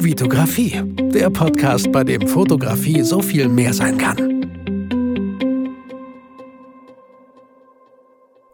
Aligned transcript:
Vitografie, 0.00 0.80
der 1.12 1.28
Podcast, 1.28 1.90
bei 1.90 2.04
dem 2.04 2.28
Fotografie 2.28 3.02
so 3.02 3.20
viel 3.20 3.48
mehr 3.48 3.74
sein 3.74 3.98
kann. 3.98 4.16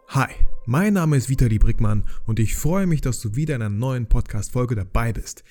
Hi, 0.07 0.33
mein 0.65 0.93
Name 0.93 1.17
ist 1.17 1.29
Vitali 1.29 1.59
Brickmann 1.59 2.03
und 2.25 2.39
ich 2.39 2.55
freue 2.55 2.87
mich, 2.87 3.01
dass 3.01 3.21
du 3.21 3.35
wieder 3.35 3.55
in 3.55 3.61
einer 3.61 3.69
neuen 3.69 4.07
Podcast-Folge 4.07 4.73
dabei 4.73 5.13
bist. 5.13 5.43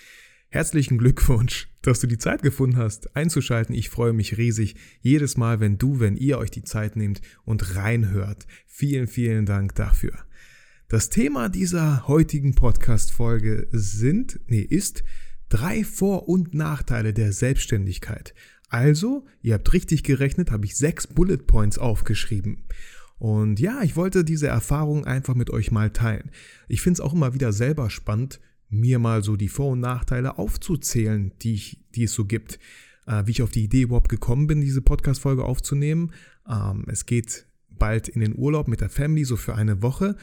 Herzlichen 0.49 0.99
Glückwunsch, 0.99 1.69
dass 1.83 2.01
du 2.01 2.09
die 2.09 2.19
Zeit 2.19 2.43
gefunden 2.43 2.77
hast, 2.77 3.15
einzuschalten. 3.15 3.75
Ich 3.75 3.89
freue 3.89 4.13
mich 4.13 4.37
riesig 4.37 4.75
jedes 5.01 5.37
Mal, 5.37 5.61
wenn 5.61 5.79
du, 5.79 6.01
wenn 6.01 6.17
ihr 6.17 6.39
euch 6.39 6.51
die 6.51 6.65
Zeit 6.65 6.97
nehmt 6.97 7.21
und 7.45 7.77
reinhört. 7.77 8.49
Vielen, 8.67 9.07
vielen 9.07 9.47
Dank 9.47 9.77
dafür. 9.77 10.13
Das 10.89 11.09
Thema 11.09 11.49
dieser 11.49 12.09
heutigen 12.09 12.55
Podcast-Folge 12.55 13.69
sind, 13.71 14.41
nee, 14.49 14.61
ist 14.61 15.05
drei 15.49 15.85
Vor- 15.85 16.29
und 16.29 16.55
Nachteile 16.55 17.13
der 17.13 17.33
Selbstständigkeit. 17.33 18.35
Also, 18.69 19.27
ihr 19.43 19.55
habt 19.55 19.73
richtig 19.73 20.03
gerechnet, 20.03 20.51
habe 20.51 20.65
ich 20.67 20.77
sechs 20.77 21.07
Bullet 21.07 21.39
Points 21.39 21.79
aufgeschrieben. 21.79 22.65
Und 23.19 23.61
ja, 23.61 23.83
ich 23.83 23.97
wollte 23.97 24.25
diese 24.25 24.49
Erfahrung 24.49 25.05
einfach 25.05 25.35
mit 25.35 25.51
euch 25.51 25.71
mal 25.71 25.91
teilen. 25.91 26.31
Ich 26.69 26.83
finde 26.83 26.95
es 26.95 27.01
auch 27.01 27.15
immer 27.15 27.35
wieder 27.35 27.53
selber 27.53 27.89
spannend, 27.89 28.41
mir 28.69 28.99
mal 28.99 29.23
so 29.23 29.37
die 29.37 29.49
Vor- 29.49 29.73
und 29.73 29.81
Nachteile 29.81 30.39
aufzuzählen, 30.39 31.33
die, 31.43 31.55
ich, 31.55 31.85
die 31.95 32.05
es 32.05 32.13
so 32.13 32.25
gibt. 32.25 32.59
Äh, 33.07 33.27
wie 33.27 33.33
ich 33.33 33.43
auf 33.43 33.51
die 33.51 33.65
Idee 33.65 33.83
überhaupt 33.83 34.09
gekommen 34.09 34.47
bin, 34.47 34.61
diese 34.61 34.83
Podcast-Folge 34.83 35.45
aufzunehmen. 35.45 36.13
Ähm, 36.49 36.85
es 36.89 37.07
geht 37.07 37.47
bald 37.71 38.09
in 38.09 38.21
den 38.21 38.37
Urlaub 38.37 38.69
mit 38.69 38.81
der 38.81 38.89
Family, 38.89 39.25
so 39.25 39.37
für 39.37 39.55
eine 39.55 39.83
Woche. 39.83 40.17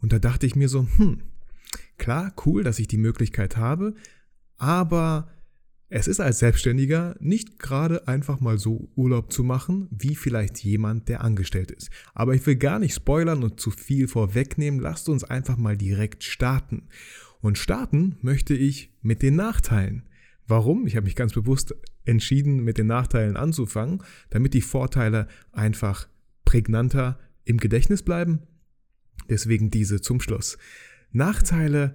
Und 0.00 0.12
da 0.12 0.18
dachte 0.18 0.46
ich 0.46 0.54
mir 0.54 0.68
so, 0.68 0.86
hm, 0.96 1.22
klar, 1.96 2.32
cool, 2.46 2.62
dass 2.62 2.78
ich 2.78 2.88
die 2.88 2.96
Möglichkeit 2.98 3.56
habe, 3.56 3.94
aber 4.58 5.30
es 5.90 6.06
ist 6.06 6.20
als 6.20 6.40
Selbstständiger 6.40 7.16
nicht 7.18 7.58
gerade 7.58 8.06
einfach 8.06 8.40
mal 8.40 8.58
so 8.58 8.90
Urlaub 8.94 9.32
zu 9.32 9.42
machen, 9.42 9.88
wie 9.90 10.14
vielleicht 10.14 10.62
jemand, 10.62 11.08
der 11.08 11.22
angestellt 11.22 11.70
ist. 11.70 11.88
Aber 12.12 12.34
ich 12.34 12.46
will 12.46 12.56
gar 12.56 12.78
nicht 12.78 12.94
spoilern 12.94 13.42
und 13.42 13.58
zu 13.58 13.70
viel 13.70 14.06
vorwegnehmen, 14.06 14.80
lasst 14.80 15.08
uns 15.08 15.24
einfach 15.24 15.56
mal 15.56 15.78
direkt 15.78 16.24
starten. 16.24 16.88
Und 17.40 17.56
starten 17.56 18.16
möchte 18.20 18.54
ich 18.54 18.92
mit 19.00 19.22
den 19.22 19.36
Nachteilen. 19.36 20.02
Warum? 20.46 20.86
Ich 20.86 20.96
habe 20.96 21.04
mich 21.04 21.16
ganz 21.16 21.32
bewusst 21.32 21.74
entschieden, 22.04 22.64
mit 22.64 22.76
den 22.76 22.86
Nachteilen 22.86 23.36
anzufangen, 23.36 24.02
damit 24.28 24.54
die 24.54 24.60
Vorteile 24.60 25.28
einfach 25.52 26.08
prägnanter 26.44 27.18
im 27.44 27.58
Gedächtnis 27.58 28.02
bleiben. 28.02 28.40
Deswegen 29.30 29.70
diese 29.70 30.00
zum 30.00 30.20
Schluss. 30.20 30.58
Nachteile. 31.12 31.94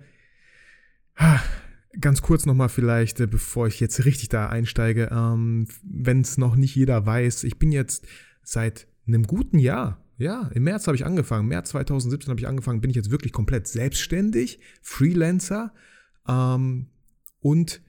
Ganz 1.99 2.21
kurz 2.21 2.45
nochmal 2.45 2.69
vielleicht, 2.69 3.19
äh, 3.19 3.27
bevor 3.27 3.67
ich 3.67 3.79
jetzt 3.79 4.05
richtig 4.05 4.29
da 4.29 4.49
einsteige, 4.49 5.09
ähm, 5.11 5.67
wenn 5.83 6.21
es 6.21 6.37
noch 6.37 6.55
nicht 6.55 6.75
jeder 6.75 7.05
weiß, 7.05 7.43
ich 7.43 7.59
bin 7.59 7.71
jetzt 7.71 8.05
seit 8.41 8.87
einem 9.05 9.23
guten 9.23 9.59
Jahr 9.59 10.03
ja, 10.17 10.49
im 10.53 10.63
März 10.63 10.87
habe 10.87 10.95
ich 10.95 11.05
angefangen. 11.05 11.47
März 11.47 11.69
2017 11.69 12.29
habe 12.29 12.39
ich 12.39 12.47
angefangen, 12.47 12.81
bin 12.81 12.89
ich 12.89 12.95
jetzt 12.95 13.11
wirklich 13.11 13.33
komplett 13.33 13.67
selbstständig, 13.67 14.59
Freelancer 14.81 15.73
ähm, 16.27 16.87
und 17.39 17.81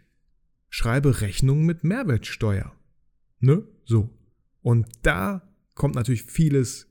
schreibe 0.71 1.21
Rechnungen 1.21 1.65
mit 1.67 1.85
Mehrwertsteuer. 1.85 2.73
Ne? 3.41 3.63
So. 3.85 4.11
Und 4.63 4.87
da 5.03 5.49
kommt 5.75 5.95
natürlich 5.95 6.25
vieles 6.25 6.89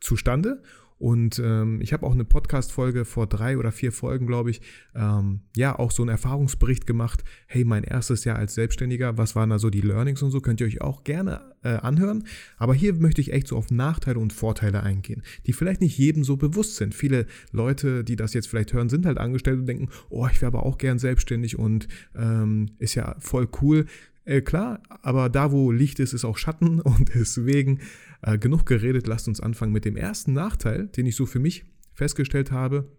zustande 0.00 0.62
und 0.98 1.38
ähm, 1.44 1.80
ich 1.82 1.92
habe 1.92 2.06
auch 2.06 2.12
eine 2.12 2.24
Podcast-Folge 2.24 3.04
vor 3.04 3.26
drei 3.26 3.58
oder 3.58 3.70
vier 3.70 3.92
Folgen, 3.92 4.26
glaube 4.26 4.50
ich, 4.50 4.62
ähm, 4.94 5.40
ja, 5.54 5.78
auch 5.78 5.90
so 5.90 6.02
einen 6.02 6.08
Erfahrungsbericht 6.08 6.86
gemacht. 6.86 7.22
Hey, 7.46 7.64
mein 7.64 7.84
erstes 7.84 8.24
Jahr 8.24 8.36
als 8.36 8.54
Selbstständiger, 8.54 9.18
was 9.18 9.36
waren 9.36 9.50
da 9.50 9.58
so 9.58 9.68
die 9.68 9.82
Learnings 9.82 10.22
und 10.22 10.30
so, 10.30 10.40
könnt 10.40 10.60
ihr 10.60 10.66
euch 10.66 10.80
auch 10.80 11.04
gerne 11.04 11.54
äh, 11.62 11.76
anhören. 11.76 12.24
Aber 12.56 12.72
hier 12.72 12.94
möchte 12.94 13.20
ich 13.20 13.32
echt 13.32 13.48
so 13.48 13.56
auf 13.56 13.70
Nachteile 13.70 14.18
und 14.18 14.32
Vorteile 14.32 14.82
eingehen, 14.82 15.22
die 15.46 15.52
vielleicht 15.52 15.82
nicht 15.82 15.98
jedem 15.98 16.24
so 16.24 16.38
bewusst 16.38 16.76
sind. 16.76 16.94
Viele 16.94 17.26
Leute, 17.52 18.02
die 18.02 18.16
das 18.16 18.32
jetzt 18.32 18.48
vielleicht 18.48 18.72
hören, 18.72 18.88
sind 18.88 19.04
halt 19.04 19.18
angestellt 19.18 19.60
und 19.60 19.66
denken, 19.66 19.90
oh, 20.08 20.26
ich 20.30 20.40
wäre 20.40 20.48
aber 20.48 20.64
auch 20.64 20.78
gern 20.78 20.98
selbstständig 20.98 21.58
und 21.58 21.88
ähm, 22.14 22.70
ist 22.78 22.94
ja 22.94 23.16
voll 23.18 23.48
cool. 23.60 23.84
Äh, 24.26 24.40
klar, 24.40 24.80
aber 25.02 25.28
da, 25.28 25.52
wo 25.52 25.70
Licht 25.70 26.00
ist, 26.00 26.12
ist 26.12 26.24
auch 26.24 26.36
Schatten 26.36 26.80
und 26.80 27.14
deswegen 27.14 27.80
äh, 28.26 28.38
genug 28.38 28.66
geredet, 28.66 29.06
lasst 29.06 29.28
uns 29.28 29.40
anfangen 29.40 29.72
mit 29.72 29.84
dem 29.84 29.96
ersten 29.96 30.32
Nachteil, 30.32 30.88
den 30.88 31.06
ich 31.06 31.14
so 31.14 31.26
für 31.26 31.38
mich 31.38 31.64
festgestellt 31.92 32.50
habe, 32.50 32.90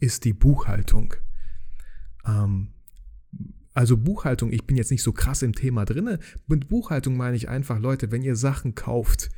ist 0.00 0.24
die 0.24 0.32
Buchhaltung. 0.32 1.14
Ähm, 2.26 2.72
also 3.72 3.96
Buchhaltung, 3.96 4.52
ich 4.52 4.66
bin 4.66 4.76
jetzt 4.76 4.90
nicht 4.90 5.04
so 5.04 5.12
krass 5.12 5.42
im 5.42 5.54
Thema 5.54 5.84
drin. 5.84 6.18
Mit 6.48 6.68
Buchhaltung 6.68 7.16
meine 7.16 7.36
ich 7.36 7.48
einfach, 7.48 7.78
Leute, 7.78 8.10
wenn 8.10 8.22
ihr 8.22 8.34
Sachen 8.34 8.74
kauft 8.74 9.30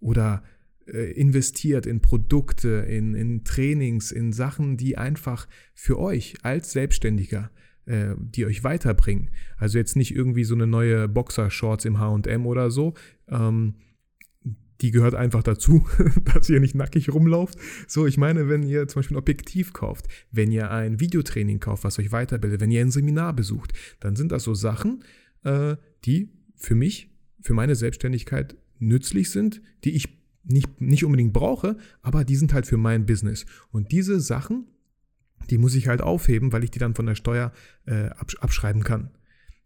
oder 0.00 0.42
äh, 0.86 1.12
investiert 1.12 1.86
in 1.86 2.00
Produkte, 2.00 2.68
in, 2.88 3.14
in 3.14 3.44
Trainings, 3.44 4.10
in 4.10 4.32
Sachen, 4.32 4.76
die 4.76 4.98
einfach 4.98 5.46
für 5.74 5.98
euch 5.98 6.34
als 6.42 6.72
Selbstständiger 6.72 7.52
äh, 7.86 8.14
die 8.18 8.46
euch 8.46 8.64
weiterbringen. 8.64 9.30
Also 9.58 9.78
jetzt 9.78 9.94
nicht 9.94 10.14
irgendwie 10.14 10.44
so 10.44 10.54
eine 10.54 10.66
neue 10.66 11.06
Boxershorts 11.06 11.84
im 11.84 12.00
HM 12.00 12.46
oder 12.46 12.70
so. 12.70 12.94
Ähm, 13.28 13.74
die 14.80 14.90
gehört 14.90 15.14
einfach 15.14 15.42
dazu, 15.42 15.86
dass 16.34 16.48
ihr 16.48 16.60
nicht 16.60 16.74
nackig 16.74 17.12
rumlauft. 17.12 17.58
So, 17.86 18.06
ich 18.06 18.18
meine, 18.18 18.48
wenn 18.48 18.62
ihr 18.62 18.88
zum 18.88 19.00
Beispiel 19.00 19.16
ein 19.16 19.20
Objektiv 19.20 19.72
kauft, 19.72 20.08
wenn 20.30 20.50
ihr 20.50 20.70
ein 20.70 21.00
Videotraining 21.00 21.60
kauft, 21.60 21.84
was 21.84 21.98
euch 21.98 22.12
weiterbildet, 22.12 22.60
wenn 22.60 22.70
ihr 22.70 22.80
ein 22.80 22.90
Seminar 22.90 23.32
besucht, 23.34 23.72
dann 24.00 24.16
sind 24.16 24.32
das 24.32 24.44
so 24.44 24.54
Sachen, 24.54 25.04
äh, 25.44 25.76
die 26.04 26.30
für 26.56 26.74
mich, 26.74 27.10
für 27.40 27.54
meine 27.54 27.76
Selbstständigkeit 27.76 28.56
nützlich 28.78 29.30
sind, 29.30 29.62
die 29.84 29.94
ich 29.94 30.08
nicht, 30.44 30.80
nicht 30.80 31.04
unbedingt 31.04 31.32
brauche, 31.32 31.76
aber 32.02 32.24
die 32.24 32.36
sind 32.36 32.52
halt 32.52 32.66
für 32.66 32.76
mein 32.76 33.06
Business. 33.06 33.46
Und 33.70 33.92
diese 33.92 34.20
Sachen, 34.20 34.66
die 35.50 35.58
muss 35.58 35.74
ich 35.74 35.88
halt 35.88 36.00
aufheben, 36.00 36.52
weil 36.52 36.64
ich 36.64 36.70
die 36.70 36.78
dann 36.78 36.94
von 36.94 37.06
der 37.06 37.14
Steuer 37.14 37.52
äh, 37.86 38.10
abschreiben 38.40 38.82
kann. 38.82 39.10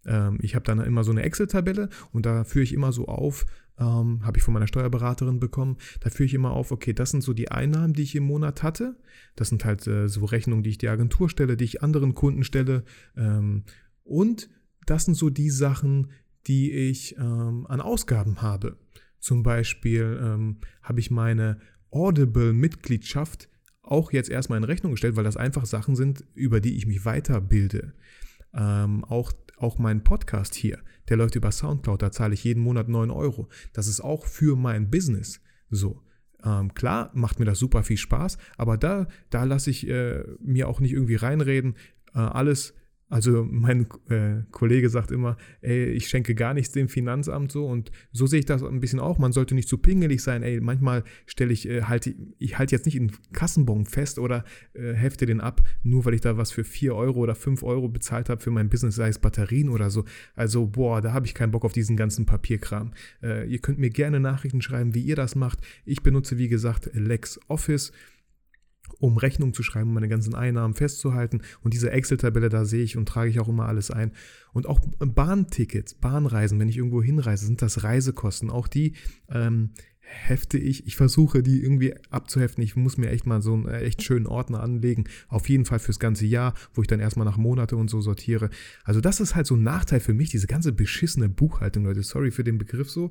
Ähm, 0.07 0.39
ich 0.41 0.55
habe 0.55 0.65
dann 0.65 0.81
immer 0.81 1.05
so 1.05 1.11
eine 1.11 1.23
Excel-Tabelle 1.23 1.89
und 2.13 2.27
da 2.27 2.45
führe 2.45 2.65
ich 2.65 2.73
immer 2.73 2.93
so 2.93 3.07
auf, 3.07 3.47
ähm, 3.79 4.25
habe 4.25 4.39
ich 4.39 4.43
von 4.43 4.55
meiner 4.55 4.67
Steuerberaterin 4.67 5.41
bekommen, 5.41 5.77
da 6.01 6.11
führe 6.11 6.27
ich 6.27 6.35
immer 6.35 6.53
auf, 6.53 6.73
okay, 6.73 6.93
das 6.93 7.11
sind 7.11 7.23
so 7.23 7.33
die 7.33 7.51
Einnahmen, 7.51 7.93
die 7.93 8.03
ich 8.03 8.17
im 8.17 8.25
Monat 8.25 8.63
hatte. 8.63 8.97
Das 9.37 9.49
sind 9.49 9.65
halt 9.65 9.87
äh, 9.87 10.09
so 10.09 10.25
Rechnungen, 10.25 10.63
die 10.63 10.71
ich 10.71 10.79
der 10.79 10.93
Agentur 10.93 11.29
stelle, 11.29 11.57
die 11.57 11.65
ich 11.65 11.83
anderen 11.83 12.15
Kunden 12.15 12.45
stelle. 12.45 12.85
Ähm, 13.17 13.65
und 14.05 14.49
das 14.87 15.05
sind 15.05 15.15
so 15.15 15.31
die 15.31 15.51
Sachen, 15.51 16.09
die 16.47 16.73
ich 16.73 17.17
ähm, 17.19 17.67
an 17.69 17.81
Ausgaben 17.81 18.43
habe. 18.43 18.77
Zum 19.21 19.43
Beispiel 19.43 20.19
ähm, 20.23 20.59
habe 20.83 21.01
ich 21.01 21.11
meine 21.11 21.61
Audible-Mitgliedschaft 21.91 23.49
auch 23.83 24.13
jetzt 24.13 24.31
erstmal 24.31 24.59
in 24.59 24.65
Rechnung 24.65 24.93
gestellt, 24.93 25.17
weil 25.17 25.25
das 25.25 25.37
einfach 25.37 25.67
Sachen 25.67 25.97
sind, 25.97 26.25
über 26.35 26.61
die 26.61 26.77
ich 26.77 26.87
mich 26.87 27.05
weiterbilde. 27.05 27.95
Ähm, 28.55 29.05
auch, 29.05 29.33
auch 29.57 29.79
mein 29.79 30.05
Podcast 30.05 30.55
hier, 30.55 30.79
der 31.09 31.17
läuft 31.17 31.35
über 31.35 31.51
Soundcloud, 31.51 32.03
da 32.03 32.11
zahle 32.11 32.35
ich 32.35 32.45
jeden 32.45 32.63
Monat 32.63 32.89
9 32.89 33.11
Euro. 33.11 33.49
Das 33.73 33.87
ist 33.87 34.01
auch 34.01 34.27
für 34.27 34.57
mein 34.57 34.91
Business 34.91 35.41
so. 35.71 36.03
Ähm, 36.45 36.73
klar, 36.75 37.11
macht 37.15 37.41
mir 37.41 37.47
das 37.47 37.59
super 37.59 37.83
viel 37.83 37.97
Spaß, 37.97 38.39
aber 38.57 38.77
da, 38.77 39.09
da 39.31 39.45
lasse 39.45 39.71
ich 39.71 39.89
äh, 39.89 40.23
mir 40.41 40.69
auch 40.69 40.81
nicht 40.81 40.93
irgendwie 40.93 41.17
reinreden. 41.17 41.75
Äh, 42.15 42.21
alles 42.21 42.75
also 43.09 43.47
mein 43.49 43.87
äh, 44.11 44.43
Kollege 44.51 44.91
sagt 44.91 45.11
immer, 45.11 45.39
ey, 45.63 45.87
ich 45.87 46.09
schenke 46.09 46.35
gar 46.35 46.53
nichts 46.53 46.73
dem 46.73 46.89
Finanzamt 46.89 47.51
so 47.51 47.67
und 47.67 47.91
so 48.13 48.27
sehe 48.27 48.41
ich 48.41 48.45
das 48.45 48.63
ein 48.63 48.81
bisschen 48.81 49.01
auch. 49.01 49.19
Man 49.19 49.33
sollte 49.33 49.55
nicht 49.55 49.69
zu 49.69 49.79
pingelig 49.79 50.23
sein. 50.23 50.43
Ey, 50.43 50.61
manchmal 50.61 51.05
stelle 51.27 51.53
ich, 51.53 51.69
äh, 51.69 51.83
halte 51.83 52.15
ich 52.39 52.59
halte 52.59 52.75
jetzt 52.75 52.85
nicht 52.85 52.97
in 52.97 53.11
Kassenbon 53.33 53.87
fest 53.87 54.19
oder 54.19 54.45
äh, 54.75 54.93
hefte 54.93 55.25
den 55.25 55.41
ab, 55.41 55.63
nur 55.83 56.05
weil 56.05 56.15
ich 56.15 56.21
da 56.21 56.37
was 56.37 56.53
für 56.53 56.65
4 56.65 56.95
Euro 56.95 57.21
oder 57.21 57.35
5 57.35 57.63
Euro 57.63 57.89
bezahlt 57.89 58.29
habe 58.29 58.43
für 58.43 58.51
mein 58.51 58.69
Business, 58.69 58.97
sei 58.97 59.09
es 59.09 59.19
Batterien 59.19 59.71
oder 59.71 59.89
so. 59.91 60.05
Also 60.35 60.67
boah, 60.67 61.01
da 61.01 61.15
habe 61.15 61.25
ich 61.25 61.35
keinen 61.35 61.51
Bock 61.51 61.65
auf 61.65 61.73
diesen 61.73 61.97
ganzen 61.97 62.27
Papierkram. 62.27 62.93
Äh, 63.23 63.49
ihr 63.51 63.61
könnt 63.61 63.79
mir 63.79 63.91
gerne 63.91 64.21
Nachrichten 64.21 64.61
schreiben, 64.61 64.95
wie 64.95 65.03
ihr 65.03 65.17
das 65.17 65.35
macht. 65.35 65.61
Ich 65.87 66.03
benutze, 66.03 66.37
wie 66.37 66.49
gesagt, 66.49 66.91
LexOffice 66.93 67.93
um 68.99 69.17
Rechnungen 69.17 69.55
zu 69.55 69.63
schreiben, 69.63 69.89
um 69.89 69.95
meine 69.95 70.09
ganzen 70.09 70.35
Einnahmen 70.35 70.75
festzuhalten. 70.75 71.43
Und 71.63 71.75
diese 71.75 71.91
Excel-Tabelle, 71.91 72.49
da 72.49 72.65
sehe 72.65 72.83
ich 72.83 72.97
und 72.97 73.07
trage 73.07 73.31
ich 73.31 73.41
auch 73.41 73.49
immer 73.49 73.67
alles 73.67 73.91
ein. 73.91 74.13
Und 74.53 74.67
auch 74.67 74.81
Bahntickets, 74.99 75.95
Bahnreisen, 75.95 76.59
wenn 76.59 76.69
ich 76.69 76.77
irgendwo 76.77 77.03
hinreise, 77.03 77.47
sind 77.47 77.63
das 77.63 77.85
Reisekosten. 77.85 78.51
Auch 78.51 78.69
die 78.69 78.95
ähm, 79.31 79.71
hefte 80.09 80.59
ich. 80.59 80.87
Ich 80.87 80.97
versuche, 80.97 81.43
die 81.43 81.63
irgendwie 81.63 81.95
abzuheften. 82.11 82.63
Ich 82.65 82.77
muss 82.77 82.97
mir 82.97 83.11
echt 83.11 83.27
mal 83.27 83.43
so 83.43 83.55
einen 83.55 83.69
äh, 83.69 83.81
echt 83.81 84.03
schönen 84.03 84.27
Ordner 84.27 84.61
anlegen. 84.61 85.05
Auf 85.29 85.49
jeden 85.49 85.65
Fall 85.65 85.79
fürs 85.79 85.99
ganze 85.99 86.27
Jahr, 86.27 86.55
wo 86.73 86.83
ich 86.83 86.89
dann 86.89 87.01
erstmal 87.01 87.27
nach 87.27 87.37
Monate 87.37 87.77
und 87.77 87.89
so 87.89 88.01
sortiere. 88.01 88.51
Also 88.85 89.01
das 89.01 89.21
ist 89.21 89.35
halt 89.35 89.47
so 89.47 89.55
ein 89.55 89.63
Nachteil 89.63 90.01
für 90.01 90.15
mich, 90.15 90.31
diese 90.31 90.47
ganze 90.47 90.73
beschissene 90.73 91.29
Buchhaltung, 91.29 91.85
Leute. 91.85 92.03
Sorry 92.03 92.31
für 92.31 92.45
den 92.45 92.59
Begriff 92.59 92.91
so. 92.91 93.11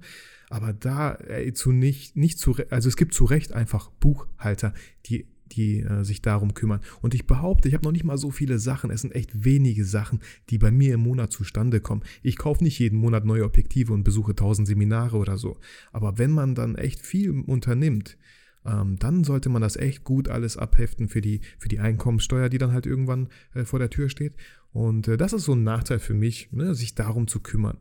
Aber 0.49 0.73
da 0.73 1.13
ey, 1.13 1.53
zu 1.53 1.71
nicht, 1.71 2.15
nicht 2.15 2.39
zu, 2.39 2.55
also 2.69 2.89
es 2.89 2.97
gibt 2.97 3.13
zu 3.13 3.25
Recht 3.25 3.53
einfach 3.53 3.89
Buchhalter, 3.91 4.73
die 5.05 5.27
die 5.51 5.81
äh, 5.81 6.03
sich 6.03 6.21
darum 6.21 6.53
kümmern. 6.53 6.81
Und 7.01 7.13
ich 7.13 7.27
behaupte, 7.27 7.67
ich 7.67 7.73
habe 7.73 7.85
noch 7.85 7.91
nicht 7.91 8.03
mal 8.03 8.17
so 8.17 8.31
viele 8.31 8.59
Sachen. 8.59 8.91
Es 8.91 9.01
sind 9.01 9.15
echt 9.15 9.43
wenige 9.43 9.85
Sachen, 9.85 10.19
die 10.49 10.57
bei 10.57 10.71
mir 10.71 10.93
im 10.93 11.01
Monat 11.01 11.31
zustande 11.31 11.79
kommen. 11.79 12.03
Ich 12.23 12.37
kaufe 12.37 12.63
nicht 12.63 12.79
jeden 12.79 12.99
Monat 12.99 13.25
neue 13.25 13.45
Objektive 13.45 13.93
und 13.93 14.03
besuche 14.03 14.35
tausend 14.35 14.67
Seminare 14.67 15.17
oder 15.17 15.37
so. 15.37 15.57
Aber 15.91 16.17
wenn 16.17 16.31
man 16.31 16.55
dann 16.55 16.75
echt 16.75 17.05
viel 17.05 17.31
unternimmt, 17.31 18.17
ähm, 18.65 18.97
dann 18.99 19.23
sollte 19.23 19.49
man 19.49 19.61
das 19.61 19.77
echt 19.77 20.03
gut 20.03 20.27
alles 20.27 20.57
abheften 20.57 21.07
für 21.07 21.21
die, 21.21 21.41
für 21.57 21.69
die 21.69 21.79
Einkommenssteuer, 21.79 22.49
die 22.49 22.57
dann 22.57 22.73
halt 22.73 22.85
irgendwann 22.85 23.29
äh, 23.53 23.63
vor 23.63 23.79
der 23.79 23.89
Tür 23.89 24.09
steht. 24.09 24.35
Und 24.71 25.07
äh, 25.07 25.17
das 25.17 25.33
ist 25.33 25.45
so 25.45 25.53
ein 25.53 25.63
Nachteil 25.63 25.99
für 25.99 26.13
mich, 26.13 26.51
ne, 26.51 26.75
sich 26.75 26.93
darum 26.93 27.27
zu 27.27 27.39
kümmern. 27.39 27.77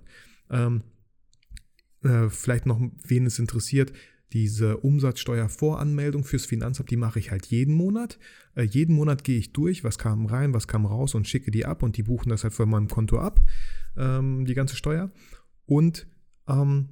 Ähm, 0.51 0.83
äh, 2.03 2.29
vielleicht 2.29 2.67
noch, 2.67 2.81
wen 3.05 3.27
es 3.27 3.39
interessiert, 3.39 3.93
diese 4.33 4.79
Umsatzsteuervoranmeldung 4.79 6.25
fürs 6.25 6.47
Finanzamt, 6.47 6.91
die 6.91 6.97
mache 6.97 7.19
ich 7.19 7.31
halt 7.31 7.47
jeden 7.47 7.75
Monat. 7.75 8.19
Äh, 8.55 8.63
jeden 8.63 8.95
Monat 8.95 9.25
gehe 9.25 9.39
ich 9.39 9.53
durch, 9.53 9.85
was 9.85 9.99
kam 9.99 10.27
rein, 10.27 10.53
was 10.53 10.67
kam 10.67 10.85
raus 10.85 11.15
und 11.15 11.29
schicke 11.29 11.51
die 11.51 11.65
ab 11.65 11.83
und 11.83 11.97
die 11.97 12.03
buchen 12.03 12.31
das 12.31 12.43
halt 12.43 12.55
von 12.55 12.69
meinem 12.69 12.89
Konto 12.89 13.19
ab, 13.19 13.41
ähm, 13.97 14.45
die 14.45 14.55
ganze 14.55 14.77
Steuer. 14.77 15.11
Und 15.65 16.07
ähm, 16.49 16.89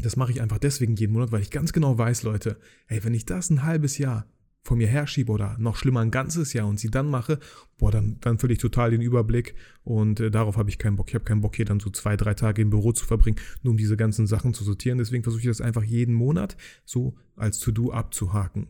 das 0.00 0.16
mache 0.16 0.32
ich 0.32 0.40
einfach 0.40 0.58
deswegen 0.58 0.94
jeden 0.96 1.12
Monat, 1.12 1.32
weil 1.32 1.42
ich 1.42 1.50
ganz 1.50 1.72
genau 1.72 1.96
weiß, 1.96 2.22
Leute, 2.22 2.58
ey, 2.86 3.02
wenn 3.02 3.14
ich 3.14 3.24
das 3.24 3.50
ein 3.50 3.64
halbes 3.64 3.98
Jahr 3.98 4.26
vor 4.62 4.76
mir 4.76 4.86
herschiebe 4.86 5.32
oder 5.32 5.56
noch 5.58 5.76
schlimmer 5.76 6.00
ein 6.00 6.10
ganzes 6.10 6.52
Jahr 6.52 6.66
und 6.66 6.78
sie 6.78 6.90
dann 6.90 7.08
mache, 7.08 7.38
boah, 7.78 7.90
dann, 7.90 8.18
dann 8.20 8.38
verliere 8.38 8.56
ich 8.56 8.60
total 8.60 8.90
den 8.90 9.00
Überblick 9.00 9.54
und 9.82 10.20
äh, 10.20 10.30
darauf 10.30 10.56
habe 10.56 10.68
ich 10.68 10.78
keinen 10.78 10.96
Bock. 10.96 11.08
Ich 11.08 11.14
habe 11.14 11.24
keinen 11.24 11.40
Bock, 11.40 11.56
hier 11.56 11.64
dann 11.64 11.80
so 11.80 11.90
zwei, 11.90 12.16
drei 12.16 12.34
Tage 12.34 12.62
im 12.62 12.70
Büro 12.70 12.92
zu 12.92 13.06
verbringen, 13.06 13.38
nur 13.62 13.72
um 13.72 13.76
diese 13.76 13.96
ganzen 13.96 14.26
Sachen 14.26 14.52
zu 14.54 14.64
sortieren. 14.64 14.98
Deswegen 14.98 15.22
versuche 15.22 15.42
ich 15.42 15.48
das 15.48 15.60
einfach 15.60 15.84
jeden 15.84 16.14
Monat 16.14 16.56
so 16.84 17.16
als 17.36 17.60
To-Do 17.60 17.92
abzuhaken. 17.92 18.68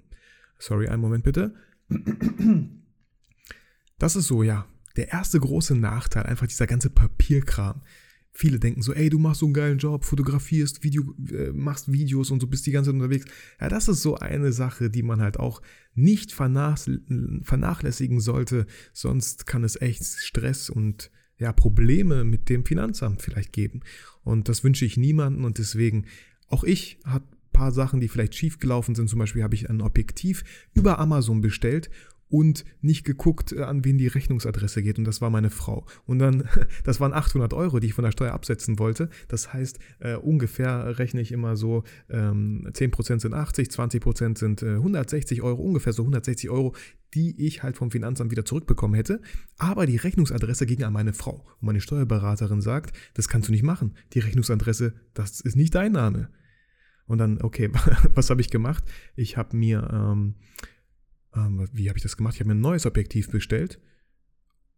Sorry, 0.58 0.88
einen 0.88 1.02
Moment 1.02 1.24
bitte. 1.24 1.54
Das 3.98 4.14
ist 4.14 4.28
so, 4.28 4.42
ja, 4.42 4.66
der 4.96 5.08
erste 5.08 5.40
große 5.40 5.74
Nachteil, 5.76 6.24
einfach 6.24 6.46
dieser 6.46 6.66
ganze 6.66 6.90
Papierkram. 6.90 7.82
Viele 8.40 8.60
denken 8.60 8.82
so, 8.82 8.92
ey, 8.92 9.10
du 9.10 9.18
machst 9.18 9.40
so 9.40 9.46
einen 9.46 9.52
geilen 9.52 9.78
Job, 9.78 10.04
fotografierst, 10.04 10.84
Video, 10.84 11.12
äh, 11.32 11.50
machst 11.50 11.90
Videos 11.90 12.30
und 12.30 12.38
so 12.38 12.46
bist 12.46 12.64
die 12.66 12.70
ganze 12.70 12.90
Zeit 12.90 12.94
unterwegs. 12.94 13.24
Ja, 13.60 13.68
das 13.68 13.88
ist 13.88 14.00
so 14.00 14.14
eine 14.14 14.52
Sache, 14.52 14.90
die 14.90 15.02
man 15.02 15.20
halt 15.20 15.40
auch 15.40 15.60
nicht 15.96 16.30
vernachlässigen 16.30 18.20
sollte, 18.20 18.68
sonst 18.92 19.48
kann 19.48 19.64
es 19.64 19.74
echt 19.80 20.04
Stress 20.04 20.70
und 20.70 21.10
ja, 21.38 21.52
Probleme 21.52 22.22
mit 22.22 22.48
dem 22.48 22.64
Finanzamt 22.64 23.22
vielleicht 23.22 23.52
geben. 23.52 23.80
Und 24.22 24.48
das 24.48 24.62
wünsche 24.62 24.84
ich 24.84 24.96
niemanden 24.96 25.44
und 25.44 25.58
deswegen, 25.58 26.06
auch 26.46 26.62
ich 26.62 27.00
ein 27.02 27.22
paar 27.58 27.72
Sachen, 27.72 28.00
die 28.00 28.08
vielleicht 28.08 28.36
schief 28.36 28.60
gelaufen 28.60 28.94
sind. 28.94 29.08
Zum 29.08 29.18
Beispiel 29.18 29.42
habe 29.42 29.56
ich 29.56 29.68
ein 29.68 29.80
Objektiv 29.80 30.44
über 30.74 31.00
Amazon 31.00 31.40
bestellt 31.40 31.90
und 32.28 32.64
nicht 32.82 33.04
geguckt, 33.04 33.52
äh, 33.52 33.62
an 33.62 33.84
wen 33.84 33.98
die 33.98 34.06
Rechnungsadresse 34.06 34.80
geht. 34.82 34.96
Und 34.98 35.04
das 35.04 35.20
war 35.20 35.30
meine 35.30 35.50
Frau. 35.50 35.86
Und 36.06 36.20
dann, 36.20 36.44
das 36.84 37.00
waren 37.00 37.12
800 37.12 37.52
Euro, 37.54 37.80
die 37.80 37.88
ich 37.88 37.94
von 37.94 38.04
der 38.04 38.12
Steuer 38.12 38.32
absetzen 38.32 38.78
wollte. 38.78 39.08
Das 39.26 39.52
heißt, 39.52 39.80
äh, 39.98 40.14
ungefähr 40.14 40.98
rechne 41.00 41.20
ich 41.20 41.32
immer 41.32 41.56
so, 41.56 41.82
ähm, 42.10 42.68
10% 42.72 43.20
sind 43.20 43.34
80, 43.34 43.68
20% 43.68 44.38
sind 44.38 44.62
äh, 44.62 44.74
160 44.74 45.42
Euro, 45.42 45.60
ungefähr 45.60 45.92
so 45.92 46.02
160 46.02 46.50
Euro, 46.50 46.76
die 47.14 47.44
ich 47.44 47.64
halt 47.64 47.76
vom 47.76 47.90
Finanzamt 47.90 48.30
wieder 48.30 48.44
zurückbekommen 48.44 48.94
hätte. 48.94 49.20
Aber 49.56 49.86
die 49.86 49.96
Rechnungsadresse 49.96 50.64
ging 50.66 50.84
an 50.84 50.92
meine 50.92 51.12
Frau. 51.12 51.44
Und 51.60 51.66
meine 51.66 51.80
Steuerberaterin 51.80 52.60
sagt, 52.60 52.96
das 53.14 53.26
kannst 53.26 53.48
du 53.48 53.52
nicht 53.52 53.64
machen. 53.64 53.94
Die 54.12 54.20
Rechnungsadresse, 54.20 54.92
das 55.14 55.40
ist 55.40 55.56
nicht 55.56 55.74
dein 55.74 55.92
Name. 55.92 56.28
Und 57.08 57.18
dann, 57.18 57.42
okay, 57.42 57.70
was 58.14 58.30
habe 58.30 58.40
ich 58.40 58.50
gemacht? 58.50 58.84
Ich 59.16 59.36
habe 59.36 59.56
mir... 59.56 59.88
Ähm, 59.92 60.34
ähm, 61.34 61.68
wie 61.72 61.88
habe 61.88 61.98
ich 61.98 62.02
das 62.02 62.16
gemacht? 62.16 62.34
Ich 62.34 62.40
habe 62.40 62.48
mir 62.48 62.54
ein 62.54 62.60
neues 62.60 62.86
Objektiv 62.86 63.30
bestellt, 63.30 63.80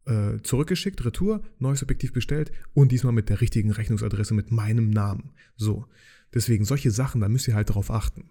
äh, 0.07 0.39
zurückgeschickt, 0.43 1.05
Retour, 1.05 1.43
neues 1.59 1.83
Objektiv 1.83 2.13
bestellt 2.13 2.53
und 2.75 2.93
diesmal 2.93 3.13
mit 3.13 3.29
der 3.29 3.41
richtigen 3.41 3.71
Rechnungsadresse, 3.71 4.35
mit 4.35 4.51
meinem 4.51 4.91
Namen. 4.91 5.33
So. 5.57 5.87
Deswegen 6.33 6.65
solche 6.65 6.91
Sachen, 6.91 7.21
da 7.21 7.29
müsst 7.29 7.49
ihr 7.49 7.55
halt 7.55 7.71
darauf 7.71 7.91
achten. 7.91 8.31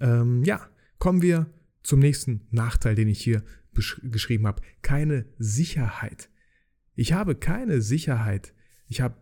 Ähm, 0.00 0.42
ja, 0.44 0.68
kommen 0.98 1.22
wir 1.22 1.46
zum 1.82 2.00
nächsten 2.00 2.46
Nachteil, 2.50 2.94
den 2.94 3.08
ich 3.08 3.22
hier 3.22 3.42
geschrieben 4.02 4.46
habe. 4.46 4.62
Keine 4.82 5.26
Sicherheit. 5.38 6.30
Ich 6.94 7.12
habe 7.12 7.34
keine 7.34 7.80
Sicherheit. 7.80 8.54
Ich 8.88 9.00
habe 9.00 9.16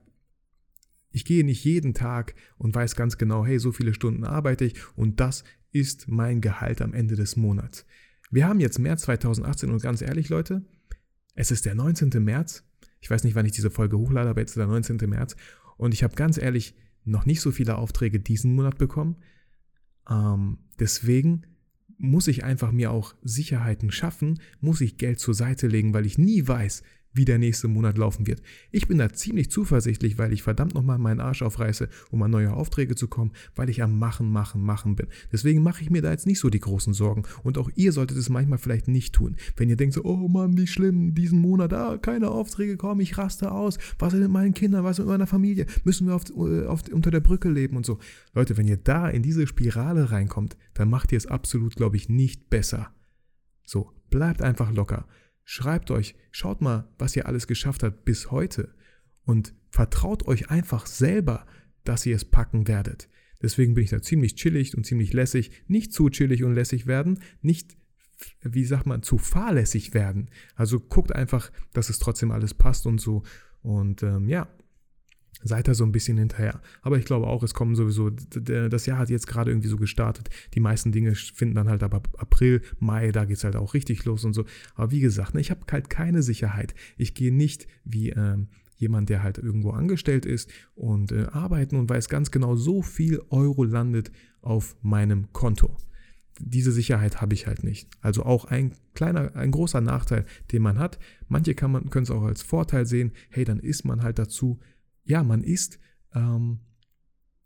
ich 1.11 1.25
gehe 1.25 1.45
nicht 1.45 1.65
jeden 1.65 1.95
Tag 1.95 2.35
und 2.57 2.75
weiß 2.75 2.97
ganz 2.97 3.19
genau, 3.19 3.45
hey, 3.45 3.59
so 3.59 3.73
viele 3.73 3.95
Stunden 3.95 4.25
arbeite 4.25 4.65
ich 4.65 4.75
und 4.97 5.21
das 5.21 5.45
ist 5.73 6.09
mein 6.09 6.41
Gehalt 6.41 6.83
am 6.83 6.95
Ende 6.95 7.17
des 7.17 7.37
Monats. 7.37 7.87
Wir 8.31 8.47
haben 8.47 8.61
jetzt 8.61 8.79
März 8.79 9.03
2018 9.03 9.71
und 9.71 9.83
ganz 9.83 10.03
ehrlich, 10.03 10.29
Leute, 10.29 10.65
es 11.35 11.51
ist 11.51 11.67
der 11.67 11.75
19. 11.75 12.11
März. 12.23 12.65
Ich 13.01 13.11
weiß 13.11 13.25
nicht, 13.25 13.35
wann 13.35 13.47
ich 13.47 13.53
diese 13.53 13.71
Folge 13.71 13.97
hochlade, 13.97 14.29
aber 14.29 14.41
jetzt 14.41 14.51
ist 14.51 14.59
der 14.59 14.67
19. 14.67 14.97
März. 15.09 15.37
Und 15.77 15.95
ich 15.95 16.03
habe 16.03 16.15
ganz 16.15 16.37
ehrlich 16.37 16.75
noch 17.05 17.25
nicht 17.27 17.41
so 17.41 17.51
viele 17.53 17.77
Aufträge 17.77 18.21
diesen 18.21 18.55
Monat 18.55 18.77
bekommen. 18.77 19.17
Ähm, 20.11 20.59
deswegen 20.79 21.47
muss 21.97 22.29
ich 22.29 22.45
einfach 22.45 22.73
mir 22.73 22.91
auch 22.91 23.15
Sicherheiten 23.23 23.91
schaffen, 23.91 24.41
muss 24.61 24.81
ich 24.81 24.99
Geld 24.99 25.21
zur 25.21 25.35
Seite 25.35 25.67
legen, 25.67 25.95
weil 25.95 26.07
ich 26.07 26.19
nie 26.19 26.47
weiß, 26.47 26.83
wie 27.19 27.27
der 27.27 27.39
nächste 27.39 27.69
Monat 27.69 27.99
laufen 27.99 28.27
wird. 28.27 28.41
Ich 28.71 28.89
bin 28.89 28.97
da 28.97 29.13
ziemlich 29.13 29.51
zuversichtlich, 29.51 30.17
weil 30.17 30.33
ich 30.33 30.43
verdammt 30.43 30.75
nochmal 30.75 30.99
meinen 30.99 31.21
Arsch 31.21 31.43
aufreiße, 31.43 31.89
um 32.11 32.23
an 32.23 32.31
neue 32.31 32.55
Aufträge 32.55 32.95
zu 32.95 33.09
kommen, 33.09 33.33
weil 33.55 33.69
ich 33.69 33.83
am 33.83 33.99
Machen, 33.99 34.31
Machen, 34.31 34.63
Machen 34.63 34.97
bin. 34.97 35.09
Deswegen 35.31 35.63
mache 35.63 35.83
ich 35.83 35.91
mir 35.91 36.01
da 36.01 36.11
jetzt 36.11 36.27
nicht 36.27 36.39
so 36.39 36.49
die 36.49 36.61
großen 36.61 36.95
Sorgen. 36.95 37.25
Und 37.43 37.59
auch 37.59 37.69
ihr 37.75 37.93
solltet 37.93 38.17
es 38.17 38.31
manchmal 38.31 38.59
vielleicht 38.59 38.89
nicht 38.89 39.15
tun. 39.15 39.37
Wenn 39.57 39.69
ihr 39.69 39.77
denkt 39.77 39.95
so, 39.95 40.05
oh 40.05 40.29
Mann, 40.29 40.57
wie 40.57 40.67
schlimm, 40.67 41.15
diesen 41.15 41.41
Monat, 41.41 41.75
ah, 41.75 41.99
keine 41.99 42.31
Aufträge 42.31 42.77
kommen, 42.77 43.01
ich 43.01 43.19
raste 43.19 43.51
aus. 43.53 43.79
Was 43.99 44.15
ist 44.15 44.21
mit 44.21 44.31
meinen 44.31 44.55
Kindern, 44.55 44.85
was 44.85 44.99
ist 44.99 45.05
mit 45.05 45.09
meiner 45.09 45.27
Familie? 45.27 45.67
Müssen 45.85 46.07
wir 46.07 46.15
auf, 46.15 46.25
äh, 46.31 46.67
auf, 46.67 46.83
unter 46.93 47.11
der 47.11 47.21
Brücke 47.21 47.51
leben 47.51 47.77
und 47.77 47.85
so. 47.85 47.99
Leute, 48.33 48.57
wenn 48.57 48.69
ihr 48.69 48.77
da 48.77 49.09
in 49.09 49.23
diese 49.23 49.47
Spirale 49.47 50.13
reinkommt, 50.13 50.57
dann 50.75 50.89
macht 50.89 51.11
ihr 51.13 51.19
es 51.19 51.27
absolut, 51.27 51.75
glaube 51.75 51.97
ich, 51.97 52.09
nicht 52.09 52.49
besser. 52.49 52.93
So, 53.65 53.93
bleibt 54.09 54.41
einfach 54.41 54.73
locker. 54.73 55.07
Schreibt 55.51 55.91
euch, 55.91 56.15
schaut 56.31 56.61
mal, 56.61 56.93
was 56.99 57.17
ihr 57.17 57.25
alles 57.25 57.47
geschafft 57.47 57.83
habt 57.83 58.05
bis 58.05 58.31
heute 58.31 58.75
und 59.25 59.55
vertraut 59.71 60.29
euch 60.29 60.51
einfach 60.51 60.85
selber, 60.85 61.47
dass 61.85 62.05
ihr 62.05 62.15
es 62.15 62.27
packen 62.27 62.69
werdet. 62.69 63.09
Deswegen 63.41 63.73
bin 63.73 63.83
ich 63.83 63.89
da 63.89 64.03
ziemlich 64.03 64.35
chillig 64.35 64.77
und 64.77 64.85
ziemlich 64.85 65.15
lässig. 65.15 65.51
Nicht 65.67 65.95
zu 65.95 66.11
chillig 66.11 66.45
und 66.45 66.53
lässig 66.53 66.87
werden, 66.87 67.21
nicht, 67.41 67.79
wie 68.43 68.67
sagt 68.67 68.85
man, 68.85 69.03
zu 69.03 69.17
fahrlässig 69.17 69.95
werden. 69.95 70.29
Also 70.55 70.81
guckt 70.81 71.15
einfach, 71.15 71.51
dass 71.73 71.89
es 71.89 71.99
trotzdem 71.99 72.31
alles 72.31 72.53
passt 72.53 72.85
und 72.85 73.01
so. 73.01 73.23
Und 73.63 74.03
ähm, 74.03 74.29
ja, 74.29 74.55
seid 75.43 75.69
da 75.69 75.75
so 75.75 75.85
ein 75.85 75.93
bisschen 75.93 76.19
hinterher. 76.19 76.61
Aber 76.83 76.99
ich 76.99 77.05
glaube 77.05 77.27
auch, 77.27 77.43
es 77.43 77.55
kommen 77.55 77.77
sowieso, 77.77 78.11
das 78.11 78.87
Jahr 78.87 78.99
hat 78.99 79.11
jetzt 79.11 79.27
gerade 79.27 79.51
irgendwie 79.51 79.69
so 79.69 79.77
gestartet. 79.77 80.31
Die 80.55 80.61
meisten 80.61 80.93
Dinge 80.93 81.15
finden 81.15 81.55
dann 81.55 81.69
halt 81.69 81.83
ab 81.83 82.09
April, 82.19 82.63
Mai, 82.79 83.13
da 83.13 83.25
geht 83.25 83.37
es 83.37 83.45
halt 83.45 83.57
auch 83.57 83.75
richtig 83.75 84.05
los 84.05 84.25
und 84.25 84.33
so. 84.33 84.45
Aber 84.75 84.91
wie 84.91 85.01
gesagt, 85.01 85.35
ne, 85.35 85.41
ich 85.41 85.51
habe 85.51 85.61
halt 85.71 85.91
keine 85.91 86.23
Sicherheit. 86.23 86.75
Ich 86.97 87.15
gehe 87.15 87.33
nicht 87.33 87.69
wie 87.85 88.11
ähm, 88.11 88.49
jemand, 88.77 89.09
der 89.11 89.23
halt 89.23 89.39
irgendwo 89.39 89.71
angestellt 89.71 90.27
ist 90.27 90.51
und 90.75 91.13
äh, 91.13 91.27
arbeiten 91.31 91.77
und 91.77 91.91
weiß 91.91 92.09
ganz 92.09 92.31
genau, 92.31 92.57
so 92.57 92.83
viel 92.83 93.21
Euro 93.31 93.65
landet 93.65 94.11
auf 94.41 94.77
meinem 94.83 95.33
Konto. 95.33 95.77
Diese 96.41 96.71
Sicherheit 96.71 97.21
habe 97.21 97.35
ich 97.35 97.49
halt 97.49 97.65
nicht. 97.65 97.89
Also 98.01 98.23
auch 98.23 98.45
ein 98.45 98.73
kleiner, 98.95 99.35
ein 99.35 99.51
großer 99.51 99.81
Nachteil, 99.81 100.25
den 100.53 100.63
man 100.63 100.79
hat. 100.79 101.01
Manche 101.27 101.55
kann 101.55 101.73
man, 101.73 101.91
können 101.91 102.05
es 102.05 102.13
auch 102.13 102.23
als 102.23 102.43
Vorteil 102.43 102.87
sehen. 102.87 103.13
Hey, 103.31 103.45
dann 103.45 103.59
ist 103.59 103.85
man 103.85 104.03
halt 104.05 104.21
dazu 104.21 104.61
ja, 105.09 105.25
man 105.25 105.43
ist, 105.43 105.81
ähm, 106.15 106.61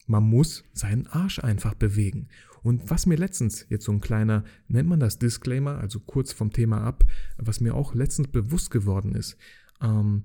man 0.07 0.25
muss 0.25 0.65
seinen 0.73 1.07
Arsch 1.07 1.39
einfach 1.39 1.75
bewegen. 1.75 2.29
Und 2.63 2.91
was 2.91 3.07
mir 3.07 3.17
letztens, 3.17 3.67
jetzt 3.71 3.85
so 3.85 3.93
ein 3.93 4.01
kleiner, 4.01 4.45
nennt 4.69 4.89
man 4.89 5.01
das 5.01 5.19
Disclaimer, 5.19 5.79
also 5.79 6.01
kurz 6.01 6.33
vom 6.33 6.53
Thema 6.53 6.83
ab, 6.83 7.05
was 7.39 7.61
mir 7.61 7.75
auch 7.75 7.95
letztens 7.95 8.29
bewusst 8.29 8.71
geworden 8.71 9.15
ist, 9.15 9.37
ähm, 9.81 10.25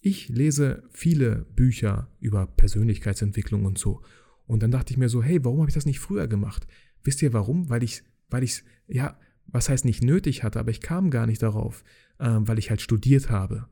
ich 0.00 0.30
lese 0.30 0.82
viele 0.90 1.46
Bücher 1.54 2.08
über 2.20 2.46
Persönlichkeitsentwicklung 2.46 3.66
und 3.66 3.78
so. 3.78 4.02
Und 4.46 4.62
dann 4.62 4.70
dachte 4.70 4.92
ich 4.92 4.98
mir 4.98 5.10
so, 5.10 5.22
hey, 5.22 5.44
warum 5.44 5.60
habe 5.60 5.68
ich 5.68 5.74
das 5.74 5.84
nicht 5.84 6.00
früher 6.00 6.26
gemacht? 6.26 6.66
Wisst 7.04 7.20
ihr 7.20 7.34
warum? 7.34 7.68
Weil 7.68 7.82
ich, 7.82 8.02
weil 8.30 8.42
ich, 8.42 8.64
ja, 8.88 9.18
was 9.46 9.68
heißt 9.68 9.84
nicht 9.84 10.02
nötig 10.02 10.42
hatte, 10.42 10.58
aber 10.58 10.70
ich 10.70 10.80
kam 10.80 11.10
gar 11.10 11.26
nicht 11.26 11.42
darauf, 11.42 11.84
äh, 12.18 12.38
weil 12.40 12.58
ich 12.58 12.70
halt 12.70 12.80
studiert 12.80 13.28
habe. 13.28 13.68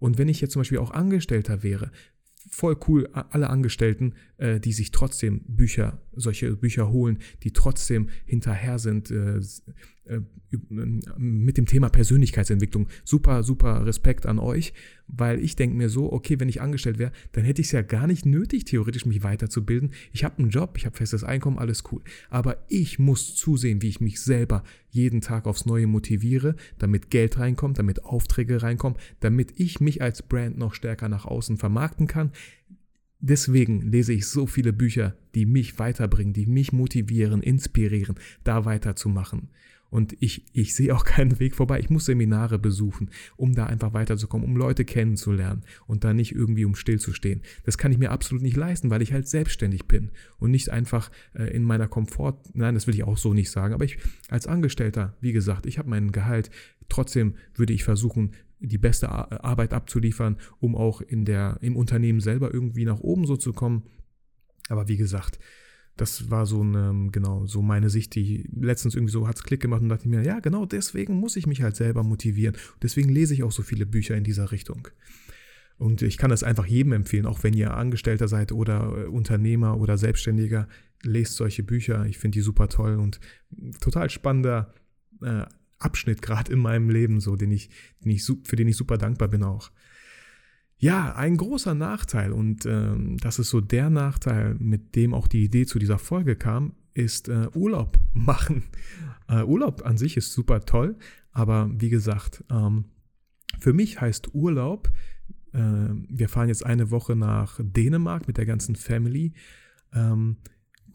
Und 0.00 0.18
wenn 0.18 0.28
ich 0.28 0.40
jetzt 0.40 0.52
zum 0.52 0.60
Beispiel 0.60 0.78
auch 0.78 0.90
Angestellter 0.90 1.62
wäre, 1.62 1.92
voll 2.50 2.76
cool, 2.88 3.08
alle 3.12 3.50
Angestellten, 3.50 4.14
äh, 4.38 4.58
die 4.58 4.72
sich 4.72 4.90
trotzdem 4.90 5.42
Bücher, 5.46 6.00
solche 6.12 6.56
Bücher 6.56 6.90
holen, 6.90 7.18
die 7.42 7.52
trotzdem 7.52 8.08
hinterher 8.24 8.78
sind, 8.78 9.10
äh, 9.10 9.40
mit 11.18 11.56
dem 11.56 11.66
Thema 11.66 11.88
Persönlichkeitsentwicklung. 11.88 12.88
Super, 13.04 13.42
super 13.42 13.86
Respekt 13.86 14.26
an 14.26 14.38
euch, 14.38 14.72
weil 15.06 15.38
ich 15.38 15.54
denke 15.54 15.76
mir 15.76 15.88
so, 15.88 16.12
okay, 16.12 16.40
wenn 16.40 16.48
ich 16.48 16.60
angestellt 16.60 16.98
wäre, 16.98 17.12
dann 17.32 17.44
hätte 17.44 17.60
ich 17.60 17.68
es 17.68 17.72
ja 17.72 17.82
gar 17.82 18.06
nicht 18.06 18.26
nötig, 18.26 18.64
theoretisch 18.64 19.06
mich 19.06 19.22
weiterzubilden. 19.22 19.92
Ich 20.12 20.24
habe 20.24 20.38
einen 20.38 20.50
Job, 20.50 20.76
ich 20.76 20.86
habe 20.86 20.96
festes 20.96 21.22
Einkommen, 21.22 21.58
alles 21.58 21.84
cool. 21.92 22.02
Aber 22.28 22.56
ich 22.68 22.98
muss 22.98 23.36
zusehen, 23.36 23.82
wie 23.82 23.88
ich 23.88 24.00
mich 24.00 24.20
selber 24.20 24.64
jeden 24.88 25.20
Tag 25.20 25.46
aufs 25.46 25.66
Neue 25.66 25.86
motiviere, 25.86 26.56
damit 26.78 27.10
Geld 27.10 27.38
reinkommt, 27.38 27.78
damit 27.78 28.04
Aufträge 28.04 28.62
reinkommen, 28.62 28.98
damit 29.20 29.52
ich 29.60 29.80
mich 29.80 30.02
als 30.02 30.22
Brand 30.22 30.58
noch 30.58 30.74
stärker 30.74 31.08
nach 31.08 31.26
außen 31.26 31.58
vermarkten 31.58 32.06
kann. 32.06 32.32
Deswegen 33.20 33.82
lese 33.82 34.14
ich 34.14 34.26
so 34.26 34.46
viele 34.46 34.72
Bücher, 34.72 35.14
die 35.34 35.44
mich 35.44 35.78
weiterbringen, 35.78 36.32
die 36.32 36.46
mich 36.46 36.72
motivieren, 36.72 37.42
inspirieren, 37.42 38.16
da 38.44 38.64
weiterzumachen. 38.64 39.50
Und 39.90 40.16
ich, 40.20 40.44
ich 40.52 40.74
sehe 40.74 40.94
auch 40.94 41.04
keinen 41.04 41.38
Weg 41.38 41.54
vorbei. 41.54 41.80
Ich 41.80 41.90
muss 41.90 42.06
Seminare 42.06 42.58
besuchen, 42.58 43.10
um 43.36 43.54
da 43.54 43.66
einfach 43.66 43.92
weiterzukommen, 43.92 44.48
um 44.48 44.56
Leute 44.56 44.84
kennenzulernen 44.84 45.62
und 45.86 46.04
da 46.04 46.14
nicht 46.14 46.34
irgendwie 46.34 46.64
um 46.64 46.74
stillzustehen. 46.74 47.42
Das 47.64 47.76
kann 47.76 47.92
ich 47.92 47.98
mir 47.98 48.10
absolut 48.10 48.42
nicht 48.42 48.56
leisten, 48.56 48.90
weil 48.90 49.02
ich 49.02 49.12
halt 49.12 49.28
selbstständig 49.28 49.86
bin 49.86 50.10
und 50.38 50.50
nicht 50.50 50.70
einfach 50.70 51.10
äh, 51.34 51.44
in 51.54 51.64
meiner 51.64 51.88
Komfort, 51.88 52.38
nein, 52.54 52.74
das 52.74 52.86
will 52.86 52.94
ich 52.94 53.04
auch 53.04 53.18
so 53.18 53.34
nicht 53.34 53.50
sagen, 53.50 53.74
aber 53.74 53.84
ich 53.84 53.98
als 54.28 54.46
Angestellter, 54.46 55.16
wie 55.20 55.32
gesagt, 55.32 55.66
ich 55.66 55.78
habe 55.78 55.90
meinen 55.90 56.12
Gehalt, 56.12 56.50
trotzdem 56.88 57.34
würde 57.54 57.72
ich 57.72 57.84
versuchen, 57.84 58.32
die 58.60 58.78
beste 58.78 59.08
Arbeit 59.08 59.72
abzuliefern, 59.72 60.36
um 60.58 60.76
auch 60.76 61.00
in 61.00 61.24
der, 61.24 61.56
im 61.62 61.76
Unternehmen 61.76 62.20
selber 62.20 62.52
irgendwie 62.52 62.84
nach 62.84 63.00
oben 63.00 63.26
so 63.26 63.36
zu 63.36 63.52
kommen. 63.52 63.84
Aber 64.68 64.86
wie 64.86 64.98
gesagt, 64.98 65.38
das 65.96 66.30
war 66.30 66.46
so 66.46 66.62
eine, 66.62 67.08
genau, 67.12 67.46
so 67.46 67.62
meine 67.62 67.90
Sicht, 67.90 68.14
die 68.14 68.48
letztens 68.54 68.94
irgendwie 68.94 69.12
so 69.12 69.28
hat 69.28 69.36
es 69.36 69.42
Klick 69.42 69.60
gemacht 69.60 69.82
und 69.82 69.90
dachte 69.90 70.08
mir, 70.08 70.22
ja, 70.22 70.40
genau 70.40 70.64
deswegen 70.64 71.14
muss 71.14 71.36
ich 71.36 71.46
mich 71.46 71.62
halt 71.62 71.76
selber 71.76 72.02
motivieren. 72.02 72.56
Deswegen 72.82 73.10
lese 73.10 73.34
ich 73.34 73.42
auch 73.42 73.52
so 73.52 73.62
viele 73.62 73.86
Bücher 73.86 74.16
in 74.16 74.24
dieser 74.24 74.50
Richtung. 74.50 74.88
Und 75.80 76.02
ich 76.02 76.18
kann 76.18 76.28
das 76.28 76.42
einfach 76.42 76.66
jedem 76.66 76.92
empfehlen, 76.92 77.24
auch 77.24 77.42
wenn 77.42 77.54
ihr 77.54 77.74
Angestellter 77.74 78.28
seid 78.28 78.52
oder 78.52 78.98
äh, 78.98 79.06
Unternehmer 79.06 79.78
oder 79.78 79.96
Selbstständiger, 79.96 80.68
lest 81.02 81.36
solche 81.36 81.62
Bücher. 81.62 82.04
Ich 82.04 82.18
finde 82.18 82.36
die 82.36 82.42
super 82.42 82.68
toll 82.68 82.96
und 82.96 83.18
total 83.80 84.10
spannender 84.10 84.74
äh, 85.22 85.46
Abschnitt 85.78 86.20
gerade 86.22 86.52
in 86.52 86.58
meinem 86.58 86.90
Leben, 86.90 87.20
so, 87.20 87.34
den 87.34 87.50
ich, 87.50 87.70
den 88.04 88.12
ich, 88.12 88.26
für 88.44 88.56
den 88.56 88.68
ich 88.68 88.76
super 88.76 88.98
dankbar 88.98 89.28
bin 89.28 89.42
auch. 89.42 89.70
Ja, 90.82 91.14
ein 91.14 91.36
großer 91.36 91.74
Nachteil, 91.74 92.32
und 92.32 92.64
ähm, 92.64 93.18
das 93.18 93.38
ist 93.38 93.50
so 93.50 93.60
der 93.60 93.90
Nachteil, 93.90 94.56
mit 94.58 94.96
dem 94.96 95.12
auch 95.12 95.28
die 95.28 95.44
Idee 95.44 95.66
zu 95.66 95.78
dieser 95.78 95.98
Folge 95.98 96.36
kam, 96.36 96.72
ist 96.94 97.28
äh, 97.28 97.48
Urlaub 97.54 97.98
machen. 98.14 98.64
Äh, 99.28 99.42
Urlaub 99.42 99.84
an 99.84 99.98
sich 99.98 100.16
ist 100.16 100.32
super 100.32 100.60
toll, 100.60 100.96
aber 101.32 101.70
wie 101.74 101.90
gesagt, 101.90 102.44
ähm, 102.50 102.86
für 103.58 103.74
mich 103.74 104.00
heißt 104.00 104.34
Urlaub, 104.34 104.90
äh, 105.52 105.58
wir 105.58 106.30
fahren 106.30 106.48
jetzt 106.48 106.64
eine 106.64 106.90
Woche 106.90 107.14
nach 107.14 107.60
Dänemark 107.62 108.26
mit 108.26 108.38
der 108.38 108.46
ganzen 108.46 108.74
Family. 108.74 109.34
Ähm, 109.92 110.38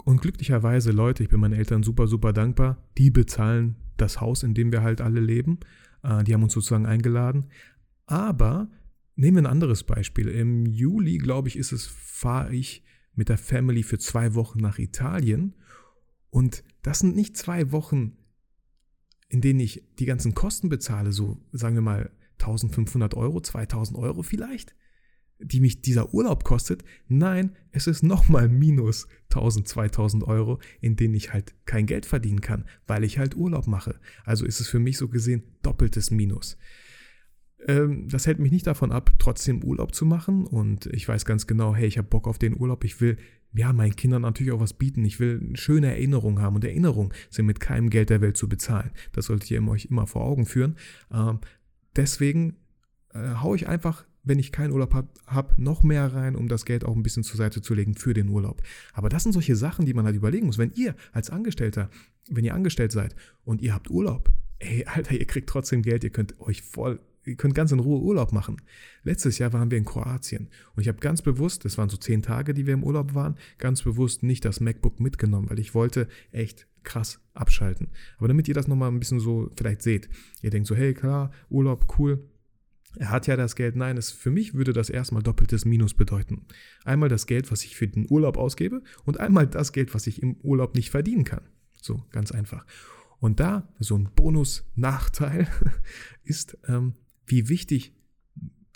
und 0.04 0.20
glücklicherweise, 0.20 0.92
Leute, 0.94 1.22
ich 1.22 1.30
bin 1.30 1.40
meinen 1.40 1.54
Eltern 1.54 1.84
super, 1.84 2.08
super 2.08 2.34
dankbar, 2.34 2.78
die 2.98 3.12
bezahlen 3.12 3.76
das 3.98 4.20
Haus, 4.20 4.42
in 4.42 4.56
dem 4.56 4.72
wir 4.72 4.82
halt 4.82 5.00
alle 5.00 5.20
leben. 5.20 5.60
Äh, 6.02 6.24
die 6.24 6.34
haben 6.34 6.42
uns 6.42 6.54
sozusagen 6.54 6.88
eingeladen. 6.88 7.46
Aber 8.08 8.68
nehmen 9.16 9.38
wir 9.38 9.44
ein 9.44 9.52
anderes 9.52 9.84
Beispiel. 9.84 10.28
Im 10.28 10.66
Juli, 10.66 11.18
glaube 11.18 11.48
ich, 11.48 11.58
ist 11.58 11.72
es, 11.72 11.86
fahre 11.88 12.54
ich 12.54 12.84
mit 13.14 13.30
der 13.30 13.38
Family 13.38 13.84
für 13.84 13.98
zwei 13.98 14.36
Wochen 14.36 14.60
nach 14.60 14.78
Italien. 14.78 15.56
Und 16.30 16.64
das 16.82 17.00
sind 17.00 17.16
nicht 17.16 17.38
zwei 17.38 17.72
Wochen, 17.72 18.18
in 19.30 19.42
denen 19.42 19.60
ich 19.60 19.84
die 20.00 20.06
ganzen 20.06 20.36
Kosten 20.36 20.70
bezahle, 20.70 21.12
so 21.12 21.38
sagen 21.52 21.76
wir 21.76 21.82
mal 21.82 22.12
1500 22.40 23.14
Euro, 23.16 23.42
2000 23.42 23.98
Euro 23.98 24.22
vielleicht, 24.22 24.76
die 25.40 25.62
mich 25.62 25.82
dieser 25.82 26.14
Urlaub 26.14 26.44
kostet. 26.44 26.84
Nein, 27.08 27.56
es 27.72 27.88
ist 27.88 28.04
nochmal 28.04 28.50
minus 28.50 29.08
1000, 29.30 29.68
2000 29.68 30.24
Euro, 30.26 30.60
in 30.82 30.96
denen 30.96 31.16
ich 31.16 31.34
halt 31.34 31.56
kein 31.66 31.86
Geld 31.86 32.06
verdienen 32.06 32.42
kann, 32.42 32.66
weil 32.86 33.04
ich 33.04 33.18
halt 33.18 33.36
Urlaub 33.36 33.68
mache. 33.68 34.00
Also 34.26 34.46
ist 34.46 34.60
es 34.60 34.68
für 34.68 34.80
mich 34.80 34.98
so 34.98 35.08
gesehen 35.08 35.44
doppeltes 35.62 36.12
Minus. 36.12 36.58
Ähm, 37.68 38.08
das 38.10 38.28
hält 38.28 38.40
mich 38.40 38.52
nicht 38.52 38.68
davon 38.68 38.92
ab, 38.92 39.12
trotzdem 39.20 39.64
Urlaub 39.64 39.94
zu 39.94 40.06
machen. 40.06 40.46
Und 40.46 40.88
ich 40.88 41.08
weiß 41.08 41.26
ganz 41.26 41.48
genau, 41.48 41.76
hey, 41.76 41.88
ich 41.88 41.98
habe 41.98 42.08
Bock 42.08 42.28
auf 42.28 42.38
den 42.38 42.60
Urlaub. 42.60 42.84
Ich 42.84 43.02
will 43.02 43.18
ja, 43.54 43.72
meinen 43.72 43.96
Kindern 43.96 44.24
natürlich 44.24 44.52
auch 44.52 44.60
was 44.60 44.74
bieten. 44.74 45.06
Ich 45.06 45.20
will 45.20 45.52
schöne 45.54 45.88
Erinnerungen 45.88 46.42
haben. 46.42 46.56
Und 46.56 46.66
Erinnerungen 46.66 47.14
sind 47.30 47.46
mit 47.46 47.60
keinem 47.60 47.90
Geld 47.90 48.10
der 48.10 48.22
Welt 48.22 48.38
zu 48.38 48.50
bezahlen. 48.50 48.92
Das 49.14 49.26
solltet 49.26 49.50
ihr 49.52 49.66
euch 49.68 49.86
immer 49.86 50.08
vor 50.08 50.24
Augen 50.24 50.46
führen. 50.46 50.76
Ähm, 51.14 51.40
deswegen 51.96 52.56
äh, 53.14 53.36
haue 53.42 53.56
ich 53.56 53.68
einfach 53.68 54.06
wenn 54.26 54.40
ich 54.40 54.52
keinen 54.52 54.72
Urlaub 54.72 54.94
habe, 54.94 55.08
hab, 55.28 55.58
noch 55.58 55.84
mehr 55.84 56.14
rein, 56.14 56.36
um 56.36 56.48
das 56.48 56.66
Geld 56.66 56.84
auch 56.84 56.96
ein 56.96 57.04
bisschen 57.04 57.24
zur 57.24 57.38
Seite 57.38 57.62
zu 57.62 57.74
legen 57.74 57.94
für 57.94 58.14
den 58.14 58.28
Urlaub. 58.28 58.62
Aber 58.94 59.08
das 59.08 59.24
sind 59.24 59.32
solche 59.32 59.56
Sachen, 59.56 59.86
die 59.86 59.94
man 59.94 60.06
halt 60.06 60.16
überlegen 60.16 60.48
muss. 60.48 60.58
Wenn 60.58 60.72
ihr 60.74 60.96
als 61.14 61.30
Angestellter, 61.30 61.90
wenn 62.30 62.44
ihr 62.44 62.56
angestellt 62.56 62.92
seid 62.92 63.16
und 63.44 63.62
ihr 63.62 63.74
habt 63.74 63.90
Urlaub, 63.90 64.32
ey, 64.60 64.86
Alter, 64.86 65.16
ihr 65.16 65.26
kriegt 65.26 65.48
trotzdem 65.48 65.84
Geld, 65.84 66.04
ihr 66.04 66.10
könnt 66.10 66.40
euch 66.40 66.62
voll, 66.64 67.00
ihr 67.26 67.36
könnt 67.36 67.56
ganz 67.56 67.72
in 67.72 67.80
Ruhe 67.80 68.02
Urlaub 68.02 68.32
machen. 68.32 68.58
Letztes 69.04 69.38
Jahr 69.38 69.54
waren 69.54 69.72
wir 69.72 69.78
in 69.78 69.86
Kroatien 69.86 70.50
und 70.76 70.82
ich 70.82 70.88
habe 70.88 71.00
ganz 71.00 71.22
bewusst, 71.22 71.66
das 71.66 71.78
waren 71.78 71.90
so 71.90 71.98
zehn 71.98 72.22
Tage, 72.22 72.54
die 72.54 72.66
wir 72.66 72.74
im 72.74 72.84
Urlaub 72.84 73.14
waren, 73.14 73.36
ganz 73.58 73.82
bewusst 73.82 74.24
nicht 74.24 74.46
das 74.46 74.60
MacBook 74.60 75.00
mitgenommen, 75.00 75.50
weil 75.50 75.60
ich 75.60 75.74
wollte 75.74 76.08
echt 76.32 76.68
krass 76.84 77.20
abschalten. 77.34 77.90
Aber 78.18 78.28
damit 78.28 78.48
ihr 78.48 78.54
das 78.54 78.68
nochmal 78.68 78.92
ein 78.92 79.00
bisschen 79.00 79.20
so 79.20 79.52
vielleicht 79.58 79.82
seht, 79.82 80.10
ihr 80.42 80.52
denkt 80.52 80.68
so, 80.68 80.76
hey, 80.76 80.94
klar, 80.94 81.32
Urlaub, 81.50 81.98
cool, 81.98 82.30
er 82.98 83.10
hat 83.10 83.28
ja 83.28 83.36
das 83.36 83.56
Geld. 83.56 83.76
Nein, 83.76 83.98
es, 83.98 84.12
für 84.12 84.32
mich 84.32 84.54
würde 84.54 84.74
das 84.74 84.90
erstmal 84.90 85.22
doppeltes 85.22 85.66
Minus 85.66 85.94
bedeuten. 85.94 86.46
Einmal 86.84 87.10
das 87.10 87.28
Geld, 87.28 87.52
was 87.52 87.64
ich 87.64 87.76
für 87.76 87.88
den 87.88 88.08
Urlaub 88.10 88.38
ausgebe 88.38 88.82
und 89.04 89.20
einmal 89.20 89.48
das 89.48 89.74
Geld, 89.74 89.94
was 89.94 90.08
ich 90.08 90.22
im 90.22 90.38
Urlaub 90.38 90.76
nicht 90.76 90.92
verdienen 90.92 91.24
kann. 91.26 91.42
So, 91.82 92.04
ganz 92.12 92.32
einfach. 92.32 92.66
Und 93.20 93.40
da 93.40 93.68
so 93.80 93.98
ein 93.98 94.10
Bonus-Nachteil 94.16 95.48
ist, 96.24 96.58
ähm, 96.68 96.94
wie 97.26 97.50
wichtig 97.50 97.94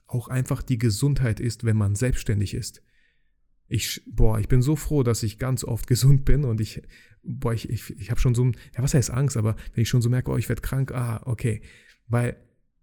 auch 0.07 0.27
einfach 0.27 0.61
die 0.61 0.77
Gesundheit 0.77 1.39
ist, 1.39 1.63
wenn 1.63 1.77
man 1.77 1.95
selbstständig 1.95 2.53
ist. 2.53 2.81
Ich, 3.67 4.01
boah, 4.07 4.39
ich 4.39 4.47
bin 4.47 4.63
so 4.63 4.75
froh, 4.75 5.03
dass 5.03 5.21
ich 5.23 5.37
ganz 5.37 5.63
oft 5.63 5.87
gesund 5.87 6.25
bin 6.25 6.43
und 6.43 6.59
ich, 6.61 6.81
boah, 7.23 7.53
ich, 7.53 7.69
ich, 7.69 7.89
ich 7.99 8.09
habe 8.09 8.19
schon 8.19 8.35
so 8.35 8.45
ein, 8.45 8.57
ja, 8.75 8.83
was 8.83 8.93
heißt 8.93 9.11
Angst, 9.11 9.37
aber 9.37 9.55
wenn 9.73 9.83
ich 9.83 9.89
schon 9.89 10.01
so 10.01 10.09
merke, 10.09 10.31
oh, 10.31 10.37
ich 10.37 10.49
werde 10.49 10.61
krank, 10.61 10.91
ah, 10.91 11.21
okay. 11.25 11.61
Weil 12.07 12.37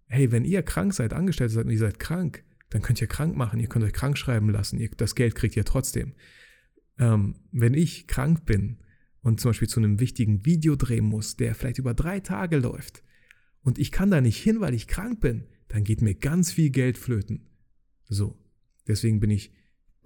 hey, 0.07 0.31
wenn 0.31 0.45
ihr 0.45 0.63
krank 0.63 0.93
seid, 0.93 1.13
angestellt 1.13 1.51
seid 1.51 1.65
und 1.65 1.71
ihr 1.71 1.77
seid 1.77 1.99
krank, 1.99 2.43
dann 2.69 2.81
könnt 2.81 3.01
ihr 3.01 3.07
krank 3.07 3.35
machen, 3.35 3.59
ihr 3.59 3.67
könnt 3.67 3.85
euch 3.85 3.93
krank 3.93 4.17
schreiben 4.17 4.49
lassen, 4.49 4.79
ihr, 4.79 4.89
das 4.95 5.15
Geld 5.15 5.35
kriegt 5.35 5.55
ihr 5.55 5.65
trotzdem. 5.65 6.13
Ähm, 6.97 7.35
wenn 7.51 7.73
ich 7.73 8.07
krank 8.07 8.45
bin 8.45 8.79
und 9.21 9.39
zum 9.39 9.49
Beispiel 9.49 9.69
zu 9.69 9.79
einem 9.79 9.99
wichtigen 9.99 10.45
Video 10.45 10.75
drehen 10.75 11.05
muss, 11.05 11.35
der 11.35 11.55
vielleicht 11.55 11.77
über 11.77 11.93
drei 11.93 12.19
Tage 12.19 12.57
läuft, 12.57 13.03
und 13.61 13.79
ich 13.79 13.91
kann 13.91 14.11
da 14.11 14.21
nicht 14.21 14.41
hin, 14.41 14.61
weil 14.61 14.73
ich 14.73 14.87
krank 14.87 15.19
bin, 15.19 15.43
dann 15.67 15.83
geht 15.83 16.01
mir 16.01 16.15
ganz 16.15 16.51
viel 16.51 16.69
Geld 16.69 16.97
flöten. 16.97 17.47
So. 18.07 18.37
Deswegen 18.87 19.19
bin 19.19 19.29
ich 19.29 19.51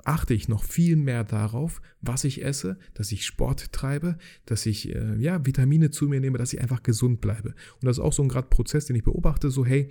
achte 0.05 0.33
ich 0.33 0.47
noch 0.47 0.63
viel 0.63 0.95
mehr 0.95 1.23
darauf, 1.23 1.81
was 2.01 2.23
ich 2.23 2.43
esse, 2.43 2.77
dass 2.93 3.11
ich 3.11 3.25
Sport 3.25 3.71
treibe, 3.71 4.17
dass 4.45 4.65
ich 4.65 4.93
äh, 4.93 5.15
ja 5.17 5.45
Vitamine 5.45 5.91
zu 5.91 6.07
mir 6.07 6.19
nehme, 6.19 6.37
dass 6.37 6.53
ich 6.53 6.61
einfach 6.61 6.83
gesund 6.83 7.21
bleibe. 7.21 7.49
Und 7.49 7.85
das 7.85 7.97
ist 7.97 8.03
auch 8.03 8.13
so 8.13 8.23
ein 8.23 8.29
gerade 8.29 8.47
Prozess, 8.47 8.85
den 8.85 8.95
ich 8.95 9.03
beobachte, 9.03 9.49
so 9.49 9.65
hey, 9.65 9.89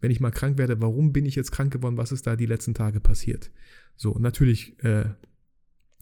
wenn 0.00 0.10
ich 0.10 0.20
mal 0.20 0.30
krank 0.30 0.58
werde, 0.58 0.80
warum 0.80 1.12
bin 1.12 1.26
ich 1.26 1.34
jetzt 1.34 1.52
krank 1.52 1.72
geworden, 1.72 1.96
was 1.96 2.12
ist 2.12 2.26
da 2.26 2.36
die 2.36 2.46
letzten 2.46 2.74
Tage 2.74 3.00
passiert? 3.00 3.50
So, 3.96 4.18
natürlich, 4.18 4.82
äh, 4.84 5.06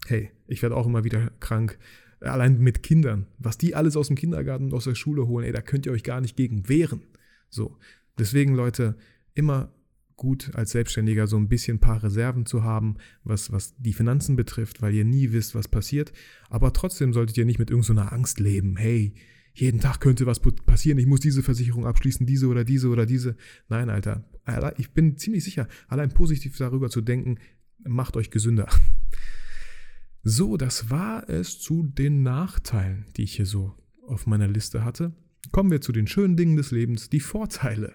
hey, 0.05 0.31
ich 0.47 0.61
werde 0.61 0.75
auch 0.75 0.85
immer 0.85 1.03
wieder 1.03 1.31
krank, 1.39 1.77
allein 2.19 2.59
mit 2.59 2.83
Kindern, 2.83 3.27
was 3.37 3.57
die 3.57 3.75
alles 3.75 3.97
aus 3.97 4.07
dem 4.07 4.15
Kindergarten 4.15 4.65
und 4.65 4.73
aus 4.73 4.85
der 4.85 4.95
Schule 4.95 5.27
holen, 5.27 5.45
ey, 5.45 5.51
da 5.51 5.61
könnt 5.61 5.85
ihr 5.85 5.91
euch 5.91 6.03
gar 6.03 6.21
nicht 6.21 6.35
gegen 6.35 6.69
wehren. 6.69 7.01
So, 7.49 7.77
deswegen 8.17 8.55
Leute, 8.55 8.95
immer 9.33 9.73
gut 10.15 10.51
als 10.53 10.71
Selbstständiger 10.71 11.27
so 11.27 11.37
ein 11.37 11.49
bisschen 11.49 11.77
ein 11.77 11.81
paar 11.81 12.03
Reserven 12.03 12.45
zu 12.45 12.63
haben, 12.63 12.95
was, 13.23 13.51
was 13.51 13.75
die 13.77 13.93
Finanzen 13.93 14.35
betrifft, 14.35 14.81
weil 14.81 14.93
ihr 14.93 15.05
nie 15.05 15.31
wisst, 15.31 15.55
was 15.55 15.67
passiert. 15.67 16.13
Aber 16.49 16.73
trotzdem 16.73 17.13
solltet 17.13 17.37
ihr 17.37 17.45
nicht 17.45 17.59
mit 17.59 17.69
irgendeiner 17.69 18.09
so 18.09 18.15
Angst 18.15 18.39
leben. 18.39 18.77
Hey, 18.77 19.13
jeden 19.53 19.79
Tag 19.79 19.99
könnte 19.99 20.25
was 20.25 20.39
passieren, 20.39 20.97
ich 20.97 21.05
muss 21.05 21.19
diese 21.19 21.43
Versicherung 21.43 21.85
abschließen, 21.85 22.25
diese 22.25 22.47
oder 22.47 22.63
diese 22.63 22.89
oder 22.89 23.05
diese. 23.05 23.35
Nein, 23.69 23.89
Alter, 23.89 24.23
ich 24.77 24.91
bin 24.91 25.17
ziemlich 25.17 25.43
sicher, 25.43 25.67
allein 25.87 26.09
positiv 26.09 26.57
darüber 26.57 26.89
zu 26.89 27.01
denken, 27.01 27.37
macht 27.83 28.17
euch 28.17 28.29
gesünder. 28.29 28.67
So, 30.25 30.55
das 30.55 30.89
war 30.89 31.27
es 31.27 31.59
zu 31.59 31.83
den 31.83 32.23
Nachteilen, 32.23 33.07
die 33.17 33.23
ich 33.23 33.35
hier 33.35 33.45
so 33.45 33.75
auf 34.07 34.25
meiner 34.25 34.47
Liste 34.47 34.85
hatte. 34.85 35.11
Kommen 35.51 35.69
wir 35.69 35.81
zu 35.81 35.91
den 35.91 36.07
schönen 36.07 36.37
Dingen 36.37 36.55
des 36.55 36.71
Lebens, 36.71 37.09
die 37.09 37.19
Vorteile. 37.19 37.93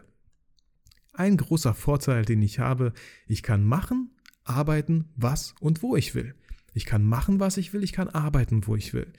Ein 1.19 1.37
großer 1.37 1.75
Vorteil, 1.75 2.25
den 2.25 2.41
ich 2.43 2.61
habe, 2.61 2.93
ich 3.27 3.43
kann 3.43 3.65
machen, 3.65 4.13
arbeiten, 4.45 5.07
was 5.17 5.53
und 5.59 5.83
wo 5.83 5.97
ich 5.97 6.15
will. 6.15 6.37
Ich 6.75 6.87
kann 6.87 7.05
machen, 7.05 7.41
was 7.41 7.57
ich 7.57 7.73
will, 7.73 7.83
ich 7.83 7.93
kann 7.93 8.09
arbeiten, 8.09 8.69
wo 8.69 8.77
ich 8.77 8.95
will. 8.95 9.13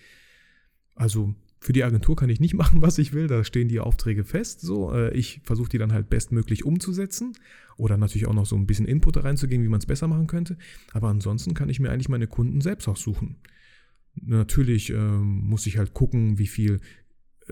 Also 0.95 1.35
für 1.59 1.73
die 1.73 1.83
Agentur 1.83 2.15
kann 2.15 2.29
ich 2.29 2.39
nicht 2.39 2.53
machen, 2.61 2.81
was 2.81 2.99
ich 2.99 3.11
will. 3.11 3.27
Da 3.27 3.43
stehen 3.43 3.67
die 3.67 3.81
Aufträge 3.81 4.23
fest. 4.23 4.61
So, 4.61 4.93
äh, 4.93 5.13
ich 5.13 5.41
versuche 5.43 5.67
die 5.67 5.77
dann 5.77 5.91
halt 5.91 6.09
bestmöglich 6.09 6.63
umzusetzen 6.63 7.33
oder 7.75 7.97
natürlich 7.97 8.27
auch 8.27 8.33
noch 8.33 8.45
so 8.45 8.55
ein 8.55 8.65
bisschen 8.65 8.85
Input 8.85 9.17
da 9.17 9.19
reinzugeben, 9.19 9.65
wie 9.65 9.69
man 9.69 9.79
es 9.79 9.85
besser 9.85 10.07
machen 10.07 10.27
könnte. 10.27 10.57
Aber 10.93 11.09
ansonsten 11.09 11.53
kann 11.53 11.67
ich 11.67 11.81
mir 11.81 11.91
eigentlich 11.91 12.07
meine 12.07 12.27
Kunden 12.27 12.61
selbst 12.61 12.87
aussuchen. 12.87 13.35
Natürlich 14.15 14.89
ähm, 14.91 15.41
muss 15.49 15.65
ich 15.65 15.77
halt 15.77 15.93
gucken, 15.93 16.39
wie 16.39 16.47
viel 16.47 16.79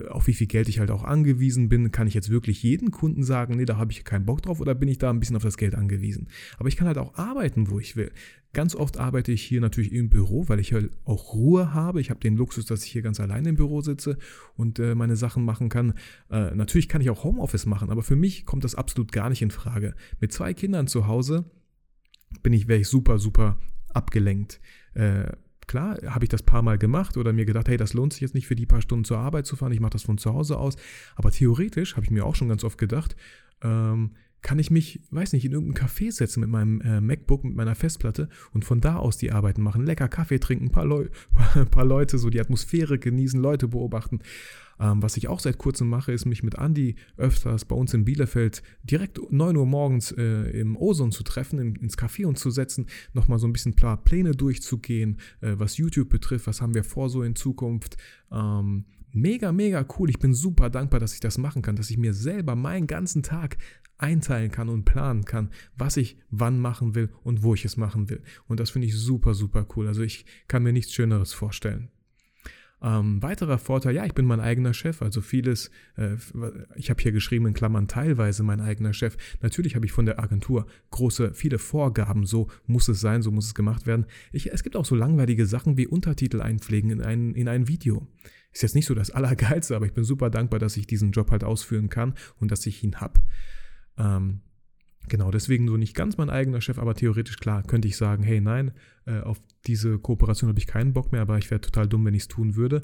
auf 0.08 0.26
wie 0.26 0.34
viel 0.34 0.46
Geld 0.46 0.68
ich 0.68 0.78
halt 0.78 0.90
auch 0.90 1.04
angewiesen 1.04 1.68
bin. 1.68 1.90
Kann 1.90 2.06
ich 2.06 2.14
jetzt 2.14 2.30
wirklich 2.30 2.62
jeden 2.62 2.90
Kunden 2.90 3.22
sagen, 3.22 3.56
nee, 3.56 3.64
da 3.64 3.76
habe 3.76 3.92
ich 3.92 4.04
keinen 4.04 4.26
Bock 4.26 4.42
drauf 4.42 4.60
oder 4.60 4.74
bin 4.74 4.88
ich 4.88 4.98
da 4.98 5.10
ein 5.10 5.20
bisschen 5.20 5.36
auf 5.36 5.42
das 5.42 5.56
Geld 5.56 5.74
angewiesen? 5.74 6.28
Aber 6.58 6.68
ich 6.68 6.76
kann 6.76 6.86
halt 6.86 6.98
auch 6.98 7.14
arbeiten, 7.16 7.70
wo 7.70 7.78
ich 7.78 7.96
will. 7.96 8.10
Ganz 8.52 8.74
oft 8.74 8.98
arbeite 8.98 9.32
ich 9.32 9.42
hier 9.42 9.60
natürlich 9.60 9.92
im 9.92 10.08
Büro, 10.08 10.48
weil 10.48 10.58
ich 10.58 10.72
halt 10.72 10.90
auch 11.04 11.34
Ruhe 11.34 11.74
habe. 11.74 12.00
Ich 12.00 12.10
habe 12.10 12.20
den 12.20 12.36
Luxus, 12.36 12.64
dass 12.64 12.84
ich 12.84 12.90
hier 12.90 13.02
ganz 13.02 13.20
alleine 13.20 13.50
im 13.50 13.56
Büro 13.56 13.82
sitze 13.82 14.16
und 14.56 14.78
äh, 14.78 14.94
meine 14.94 15.16
Sachen 15.16 15.44
machen 15.44 15.68
kann. 15.68 15.94
Äh, 16.30 16.54
natürlich 16.54 16.88
kann 16.88 17.00
ich 17.00 17.10
auch 17.10 17.24
Homeoffice 17.24 17.66
machen, 17.66 17.90
aber 17.90 18.02
für 18.02 18.16
mich 18.16 18.46
kommt 18.46 18.64
das 18.64 18.74
absolut 18.74 19.12
gar 19.12 19.28
nicht 19.28 19.42
in 19.42 19.50
Frage. 19.50 19.94
Mit 20.20 20.32
zwei 20.32 20.54
Kindern 20.54 20.86
zu 20.86 21.06
Hause 21.06 21.44
bin 22.42 22.52
ich, 22.52 22.68
wäre 22.68 22.80
ich 22.80 22.88
super, 22.88 23.18
super 23.18 23.58
abgelenkt. 23.88 24.60
Äh, 24.94 25.32
Klar, 25.68 25.98
habe 26.06 26.24
ich 26.24 26.30
das 26.30 26.42
paar 26.42 26.62
Mal 26.62 26.78
gemacht 26.78 27.16
oder 27.16 27.32
mir 27.32 27.44
gedacht, 27.44 27.68
hey, 27.68 27.76
das 27.76 27.92
lohnt 27.92 28.14
sich 28.14 28.22
jetzt 28.22 28.34
nicht 28.34 28.48
für 28.48 28.56
die 28.56 28.66
paar 28.66 28.82
Stunden 28.82 29.04
zur 29.04 29.18
Arbeit 29.18 29.46
zu 29.46 29.54
fahren, 29.54 29.70
ich 29.70 29.80
mache 29.80 29.92
das 29.92 30.02
von 30.02 30.18
zu 30.18 30.34
Hause 30.34 30.58
aus. 30.58 30.76
Aber 31.14 31.30
theoretisch, 31.30 31.94
habe 31.94 32.04
ich 32.04 32.10
mir 32.10 32.24
auch 32.24 32.34
schon 32.34 32.48
ganz 32.48 32.64
oft 32.64 32.78
gedacht, 32.78 33.14
ähm, 33.62 34.12
kann 34.42 34.58
ich 34.58 34.70
mich, 34.70 35.00
weiß 35.10 35.32
nicht, 35.32 35.44
in 35.44 35.52
irgendein 35.52 35.86
Café 35.86 36.12
setzen 36.12 36.40
mit 36.40 36.48
meinem 36.48 36.80
äh, 36.80 37.00
MacBook, 37.00 37.44
mit 37.44 37.56
meiner 37.56 37.74
Festplatte 37.74 38.28
und 38.52 38.64
von 38.64 38.80
da 38.80 38.96
aus 38.96 39.16
die 39.16 39.32
Arbeiten 39.32 39.62
machen. 39.62 39.84
Lecker 39.84 40.08
Kaffee 40.08 40.38
trinken, 40.38 40.66
ein 40.66 40.70
paar, 40.70 40.84
Leu 40.84 41.08
paar 41.70 41.84
Leute, 41.84 42.18
so 42.18 42.30
die 42.30 42.40
Atmosphäre 42.40 42.98
genießen, 42.98 43.40
Leute 43.40 43.68
beobachten. 43.68 44.20
Ähm, 44.80 45.02
was 45.02 45.16
ich 45.16 45.28
auch 45.28 45.40
seit 45.40 45.58
kurzem 45.58 45.88
mache, 45.88 46.12
ist 46.12 46.24
mich 46.24 46.42
mit 46.42 46.54
Andy 46.54 46.94
öfters 47.16 47.64
bei 47.64 47.74
uns 47.74 47.94
in 47.94 48.04
Bielefeld 48.04 48.62
direkt 48.84 49.18
9 49.30 49.56
Uhr 49.56 49.66
morgens 49.66 50.12
äh, 50.12 50.50
im 50.60 50.76
Ozon 50.76 51.10
zu 51.10 51.24
treffen, 51.24 51.58
in, 51.58 51.74
ins 51.76 51.98
Café 51.98 52.26
und 52.26 52.38
zu 52.38 52.50
setzen, 52.50 52.86
nochmal 53.12 53.38
so 53.38 53.48
ein 53.48 53.52
bisschen 53.52 53.74
Pläne 53.74 54.32
durchzugehen, 54.32 55.18
äh, 55.40 55.54
was 55.56 55.78
YouTube 55.78 56.08
betrifft, 56.10 56.46
was 56.46 56.62
haben 56.62 56.74
wir 56.74 56.84
vor 56.84 57.10
so 57.10 57.22
in 57.22 57.34
Zukunft. 57.34 57.96
Ähm, 58.30 58.84
mega, 59.12 59.52
mega 59.52 59.86
cool. 59.98 60.10
Ich 60.10 60.18
bin 60.18 60.34
super 60.34 60.70
dankbar, 60.70 61.00
dass 61.00 61.14
ich 61.14 61.20
das 61.20 61.38
machen 61.38 61.62
kann, 61.62 61.76
dass 61.76 61.90
ich 61.90 61.98
mir 61.98 62.14
selber 62.14 62.54
meinen 62.54 62.86
ganzen 62.86 63.22
Tag 63.22 63.56
einteilen 63.98 64.50
kann 64.50 64.68
und 64.68 64.84
planen 64.84 65.24
kann, 65.24 65.50
was 65.76 65.96
ich 65.96 66.16
wann 66.30 66.60
machen 66.60 66.94
will 66.94 67.10
und 67.24 67.42
wo 67.42 67.54
ich 67.54 67.64
es 67.64 67.76
machen 67.76 68.08
will. 68.08 68.22
Und 68.46 68.60
das 68.60 68.70
finde 68.70 68.86
ich 68.86 68.96
super, 68.96 69.34
super 69.34 69.66
cool. 69.76 69.88
Also 69.88 70.02
ich 70.02 70.24
kann 70.46 70.62
mir 70.62 70.72
nichts 70.72 70.92
Schöneres 70.92 71.32
vorstellen. 71.32 71.90
Ähm, 72.80 73.20
weiterer 73.22 73.58
Vorteil, 73.58 73.96
ja, 73.96 74.04
ich 74.04 74.14
bin 74.14 74.24
mein 74.24 74.40
eigener 74.40 74.72
Chef, 74.72 75.02
also 75.02 75.20
vieles, 75.20 75.70
äh, 75.96 76.16
ich 76.76 76.90
habe 76.90 77.02
hier 77.02 77.10
geschrieben 77.10 77.46
in 77.46 77.54
Klammern 77.54 77.88
teilweise 77.88 78.44
mein 78.44 78.60
eigener 78.60 78.92
Chef. 78.92 79.16
Natürlich 79.40 79.74
habe 79.74 79.84
ich 79.84 79.92
von 79.92 80.06
der 80.06 80.20
Agentur 80.20 80.66
große, 80.90 81.34
viele 81.34 81.58
Vorgaben, 81.58 82.24
so 82.24 82.48
muss 82.66 82.86
es 82.88 83.00
sein, 83.00 83.22
so 83.22 83.32
muss 83.32 83.46
es 83.46 83.54
gemacht 83.54 83.86
werden. 83.86 84.06
Ich, 84.30 84.52
es 84.52 84.62
gibt 84.62 84.76
auch 84.76 84.84
so 84.84 84.94
langweilige 84.94 85.46
Sachen 85.46 85.76
wie 85.76 85.88
Untertitel 85.88 86.40
einpflegen 86.40 86.90
in 86.90 87.02
ein, 87.02 87.34
in 87.34 87.48
ein 87.48 87.66
Video. 87.66 88.06
Ist 88.52 88.62
jetzt 88.62 88.76
nicht 88.76 88.86
so 88.86 88.94
das 88.94 89.10
Allergeilste, 89.12 89.74
aber 89.74 89.86
ich 89.86 89.94
bin 89.94 90.04
super 90.04 90.30
dankbar, 90.30 90.60
dass 90.60 90.76
ich 90.76 90.86
diesen 90.86 91.10
Job 91.10 91.32
halt 91.32 91.42
ausführen 91.42 91.88
kann 91.88 92.14
und 92.38 92.52
dass 92.52 92.64
ich 92.64 92.84
ihn 92.84 93.00
habe. 93.00 93.20
Ähm, 93.96 94.40
Genau, 95.08 95.30
deswegen 95.30 95.66
so 95.66 95.76
nicht 95.76 95.94
ganz 95.94 96.16
mein 96.16 96.30
eigener 96.30 96.60
Chef, 96.60 96.78
aber 96.78 96.94
theoretisch 96.94 97.36
klar 97.36 97.62
könnte 97.62 97.88
ich 97.88 97.96
sagen, 97.96 98.22
hey 98.22 98.40
nein, 98.40 98.72
äh, 99.06 99.20
auf 99.20 99.40
diese 99.66 99.98
Kooperation 99.98 100.48
habe 100.48 100.58
ich 100.58 100.66
keinen 100.66 100.92
Bock 100.92 101.12
mehr, 101.12 101.22
aber 101.22 101.38
ich 101.38 101.50
wäre 101.50 101.60
total 101.60 101.88
dumm, 101.88 102.04
wenn 102.04 102.14
ich 102.14 102.22
es 102.22 102.28
tun 102.28 102.56
würde. 102.56 102.82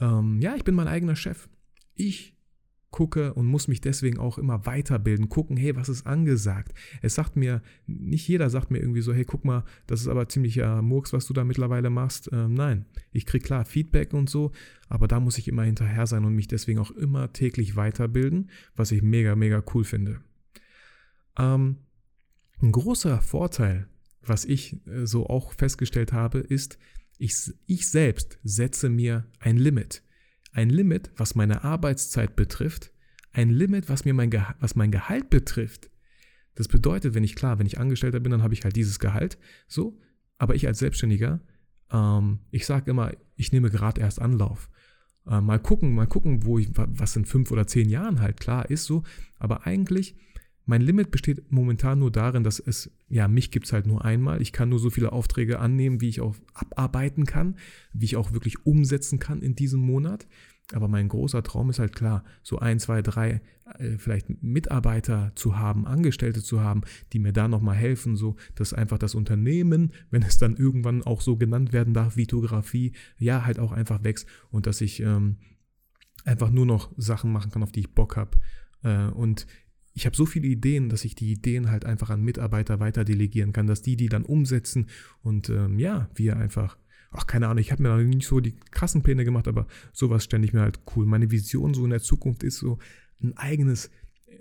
Ähm, 0.00 0.40
ja, 0.40 0.54
ich 0.56 0.64
bin 0.64 0.74
mein 0.74 0.88
eigener 0.88 1.16
Chef. 1.16 1.48
Ich 1.94 2.36
gucke 2.90 3.34
und 3.34 3.46
muss 3.46 3.68
mich 3.68 3.80
deswegen 3.80 4.18
auch 4.18 4.38
immer 4.38 4.66
weiterbilden, 4.66 5.28
gucken, 5.28 5.56
hey, 5.56 5.76
was 5.76 5.88
ist 5.88 6.06
angesagt? 6.06 6.72
Es 7.02 7.14
sagt 7.14 7.36
mir, 7.36 7.62
nicht 7.86 8.26
jeder 8.28 8.50
sagt 8.50 8.70
mir 8.70 8.78
irgendwie 8.78 9.00
so, 9.00 9.12
hey, 9.12 9.24
guck 9.24 9.44
mal, 9.44 9.64
das 9.86 10.00
ist 10.00 10.08
aber 10.08 10.28
ziemlicher 10.28 10.82
Murks, 10.82 11.12
was 11.12 11.26
du 11.26 11.32
da 11.32 11.44
mittlerweile 11.44 11.90
machst. 11.90 12.30
Ähm, 12.32 12.54
nein, 12.54 12.86
ich 13.12 13.26
kriege 13.26 13.44
klar 13.44 13.64
Feedback 13.64 14.12
und 14.12 14.28
so, 14.28 14.52
aber 14.88 15.08
da 15.08 15.20
muss 15.20 15.38
ich 15.38 15.48
immer 15.48 15.62
hinterher 15.62 16.06
sein 16.06 16.24
und 16.24 16.34
mich 16.34 16.48
deswegen 16.48 16.80
auch 16.80 16.90
immer 16.90 17.32
täglich 17.32 17.76
weiterbilden, 17.76 18.50
was 18.74 18.92
ich 18.92 19.02
mega, 19.02 19.36
mega 19.36 19.62
cool 19.74 19.84
finde. 19.84 20.20
Ähm, 21.38 21.76
ein 22.62 22.72
großer 22.72 23.20
Vorteil, 23.20 23.88
was 24.22 24.44
ich 24.44 24.86
äh, 24.86 25.06
so 25.06 25.26
auch 25.26 25.52
festgestellt 25.52 26.12
habe, 26.12 26.38
ist, 26.38 26.78
ich, 27.18 27.34
ich 27.66 27.88
selbst 27.88 28.38
setze 28.42 28.88
mir 28.88 29.26
ein 29.40 29.56
Limit. 29.56 30.02
Ein 30.52 30.70
Limit, 30.70 31.10
was 31.16 31.34
meine 31.34 31.64
Arbeitszeit 31.64 32.34
betrifft, 32.34 32.92
ein 33.32 33.50
Limit, 33.50 33.88
was 33.88 34.04
mir 34.04 34.14
mein, 34.14 34.32
was 34.58 34.74
mein 34.74 34.90
Gehalt 34.90 35.30
betrifft. 35.30 35.90
Das 36.54 36.66
bedeutet, 36.68 37.14
wenn 37.14 37.24
ich 37.24 37.36
klar, 37.36 37.58
wenn 37.58 37.66
ich 37.66 37.78
Angestellter 37.78 38.20
bin, 38.20 38.32
dann 38.32 38.42
habe 38.42 38.54
ich 38.54 38.64
halt 38.64 38.76
dieses 38.76 38.98
Gehalt, 38.98 39.38
so. 39.68 39.98
Aber 40.38 40.54
ich 40.54 40.66
als 40.66 40.78
Selbstständiger, 40.78 41.40
ähm, 41.92 42.40
ich 42.50 42.66
sage 42.66 42.90
immer, 42.90 43.12
ich 43.36 43.52
nehme 43.52 43.70
gerade 43.70 44.00
erst 44.00 44.20
Anlauf. 44.20 44.70
Äh, 45.26 45.40
mal 45.40 45.60
gucken, 45.60 45.94
mal 45.94 46.06
gucken, 46.06 46.44
wo 46.44 46.58
ich, 46.58 46.70
was 46.74 47.16
in 47.16 47.24
fünf 47.24 47.50
oder 47.50 47.66
zehn 47.66 47.88
Jahren 47.88 48.20
halt 48.20 48.40
klar 48.40 48.68
ist, 48.68 48.84
so. 48.84 49.04
Aber 49.38 49.66
eigentlich 49.66 50.16
mein 50.66 50.82
Limit 50.82 51.10
besteht 51.10 51.50
momentan 51.50 51.98
nur 51.98 52.10
darin, 52.10 52.44
dass 52.44 52.60
es, 52.60 52.90
ja, 53.08 53.28
mich 53.28 53.50
gibt 53.50 53.66
es 53.66 53.72
halt 53.72 53.86
nur 53.86 54.04
einmal. 54.04 54.40
Ich 54.40 54.52
kann 54.52 54.68
nur 54.68 54.78
so 54.78 54.90
viele 54.90 55.12
Aufträge 55.12 55.58
annehmen, 55.58 56.00
wie 56.00 56.08
ich 56.08 56.20
auch 56.20 56.36
abarbeiten 56.54 57.26
kann, 57.26 57.56
wie 57.92 58.04
ich 58.04 58.16
auch 58.16 58.32
wirklich 58.32 58.66
umsetzen 58.66 59.18
kann 59.18 59.42
in 59.42 59.56
diesem 59.56 59.80
Monat. 59.80 60.26
Aber 60.72 60.86
mein 60.86 61.08
großer 61.08 61.42
Traum 61.42 61.70
ist 61.70 61.80
halt 61.80 61.94
klar, 61.94 62.24
so 62.42 62.58
ein, 62.58 62.78
zwei, 62.78 63.02
drei 63.02 63.40
äh, 63.78 63.98
vielleicht 63.98 64.42
Mitarbeiter 64.42 65.32
zu 65.34 65.58
haben, 65.58 65.86
Angestellte 65.86 66.42
zu 66.42 66.60
haben, 66.60 66.82
die 67.12 67.18
mir 67.18 67.32
da 67.32 67.48
nochmal 67.48 67.76
helfen, 67.76 68.16
so 68.16 68.36
dass 68.54 68.72
einfach 68.72 68.98
das 68.98 69.14
Unternehmen, 69.14 69.92
wenn 70.10 70.22
es 70.22 70.38
dann 70.38 70.56
irgendwann 70.56 71.02
auch 71.02 71.20
so 71.20 71.36
genannt 71.36 71.72
werden 71.72 71.94
darf, 71.94 72.16
Vitografie, 72.16 72.92
ja, 73.18 73.44
halt 73.44 73.58
auch 73.58 73.72
einfach 73.72 74.04
wächst 74.04 74.28
und 74.50 74.66
dass 74.66 74.80
ich 74.80 75.00
ähm, 75.00 75.38
einfach 76.24 76.50
nur 76.50 76.66
noch 76.66 76.92
Sachen 76.96 77.32
machen 77.32 77.50
kann, 77.50 77.62
auf 77.62 77.72
die 77.72 77.80
ich 77.80 77.94
Bock 77.94 78.16
habe. 78.16 78.38
Äh, 78.82 79.06
und 79.06 79.46
ich 80.00 80.06
habe 80.06 80.16
so 80.16 80.24
viele 80.24 80.46
Ideen, 80.46 80.88
dass 80.88 81.04
ich 81.04 81.14
die 81.14 81.30
Ideen 81.30 81.70
halt 81.70 81.84
einfach 81.84 82.08
an 82.08 82.22
Mitarbeiter 82.22 82.80
weiter 82.80 83.04
delegieren 83.04 83.52
kann, 83.52 83.66
dass 83.66 83.82
die 83.82 83.96
die 83.96 84.08
dann 84.08 84.24
umsetzen 84.24 84.86
und 85.22 85.50
ähm, 85.50 85.78
ja, 85.78 86.08
wir 86.14 86.38
einfach, 86.38 86.78
ach 87.10 87.26
keine 87.26 87.48
Ahnung, 87.48 87.60
ich 87.60 87.70
habe 87.70 87.82
mir 87.82 87.90
noch 87.90 88.02
nicht 88.02 88.26
so 88.26 88.40
die 88.40 88.56
krassen 88.70 89.02
Pläne 89.02 89.26
gemacht, 89.26 89.46
aber 89.46 89.66
sowas 89.92 90.24
stände 90.24 90.48
ich 90.48 90.54
mir 90.54 90.62
halt 90.62 90.80
cool. 90.96 91.04
Meine 91.04 91.30
Vision 91.30 91.74
so 91.74 91.84
in 91.84 91.90
der 91.90 92.00
Zukunft 92.00 92.44
ist 92.44 92.56
so 92.56 92.78
ein 93.22 93.36
eigenes, 93.36 93.90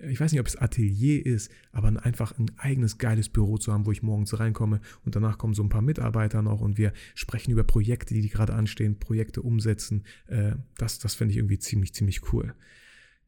ich 0.07 0.21
weiß 0.21 0.31
nicht, 0.31 0.39
ob 0.39 0.47
es 0.47 0.55
Atelier 0.55 1.25
ist, 1.25 1.51
aber 1.73 1.89
einfach 2.05 2.39
ein 2.39 2.49
eigenes 2.55 2.97
geiles 2.97 3.27
Büro 3.27 3.57
zu 3.57 3.73
haben, 3.73 3.85
wo 3.85 3.91
ich 3.91 4.01
morgens 4.01 4.39
reinkomme 4.39 4.79
und 5.03 5.17
danach 5.17 5.37
kommen 5.37 5.55
so 5.55 5.63
ein 5.63 5.67
paar 5.67 5.81
Mitarbeiter 5.81 6.41
noch 6.41 6.61
und 6.61 6.77
wir 6.77 6.93
sprechen 7.15 7.51
über 7.51 7.65
Projekte, 7.65 8.13
die, 8.13 8.29
gerade 8.29 8.53
anstehen, 8.53 8.97
Projekte 8.97 9.41
umsetzen. 9.41 10.05
Äh, 10.27 10.53
das 10.77 10.99
das 10.99 11.15
fände 11.15 11.33
ich 11.33 11.37
irgendwie 11.37 11.59
ziemlich, 11.59 11.93
ziemlich 11.93 12.31
cool. 12.31 12.55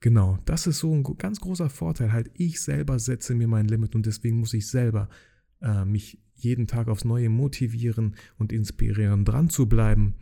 Genau, 0.02 0.40
das 0.46 0.66
ist 0.66 0.80
so 0.80 0.94
ein 0.94 1.04
ganz 1.04 1.40
großer 1.40 1.70
Vorteil. 1.70 2.12
Halt, 2.12 2.32
ich 2.34 2.60
selber 2.60 2.98
setze 2.98 3.36
mir 3.36 3.48
mein 3.48 3.68
Limit 3.68 3.94
und 3.96 4.08
deswegen 4.08 4.40
muss 4.40 4.54
ich 4.56 4.68
selber 4.68 5.08
äh, 5.62 5.86
mich 5.86 6.20
jeden 6.34 6.66
Tag 6.66 6.88
aufs 6.88 7.06
Neue 7.06 7.30
motivieren 7.30 8.16
und 8.40 8.52
inspirieren, 8.52 9.26
dran 9.26 9.52
zu 9.52 9.70
bleiben 9.70 10.16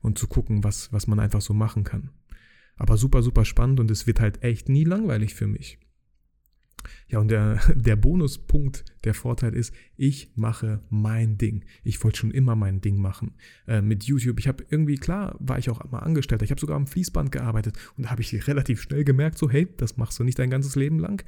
und 0.00 0.16
zu 0.16 0.28
gucken, 0.28 0.62
was, 0.62 0.92
was 0.92 1.08
man 1.08 1.18
einfach 1.18 1.40
so 1.40 1.54
machen 1.54 1.82
kann. 1.82 2.10
Aber 2.76 2.96
super, 2.96 3.20
super 3.22 3.44
spannend 3.44 3.80
und 3.80 3.90
es 3.90 4.06
wird 4.06 4.20
halt 4.20 4.44
echt 4.44 4.68
nie 4.68 4.84
langweilig 4.84 5.34
für 5.34 5.48
mich. 5.48 5.80
Ja, 7.08 7.18
und 7.18 7.28
der, 7.28 7.60
der 7.74 7.96
Bonuspunkt, 7.96 8.84
der 9.04 9.14
Vorteil 9.14 9.54
ist, 9.54 9.74
ich 9.96 10.32
mache 10.34 10.80
mein 10.90 11.38
Ding. 11.38 11.64
Ich 11.84 12.02
wollte 12.02 12.18
schon 12.18 12.30
immer 12.30 12.56
mein 12.56 12.80
Ding 12.80 13.00
machen. 13.00 13.34
Äh, 13.66 13.82
mit 13.82 14.04
YouTube, 14.04 14.38
ich 14.38 14.48
habe 14.48 14.64
irgendwie, 14.68 14.96
klar, 14.96 15.36
war 15.38 15.58
ich 15.58 15.70
auch 15.70 15.84
mal 15.90 16.00
Angestellter. 16.00 16.44
Ich 16.44 16.50
habe 16.50 16.60
sogar 16.60 16.76
am 16.76 16.86
Fließband 16.86 17.32
gearbeitet 17.32 17.76
und 17.96 18.04
da 18.04 18.10
habe 18.10 18.22
ich 18.22 18.46
relativ 18.48 18.80
schnell 18.80 19.04
gemerkt, 19.04 19.38
so, 19.38 19.50
hey, 19.50 19.68
das 19.76 19.96
machst 19.96 20.18
du 20.18 20.24
nicht 20.24 20.38
dein 20.38 20.50
ganzes 20.50 20.76
Leben 20.76 20.98
lang. 20.98 21.24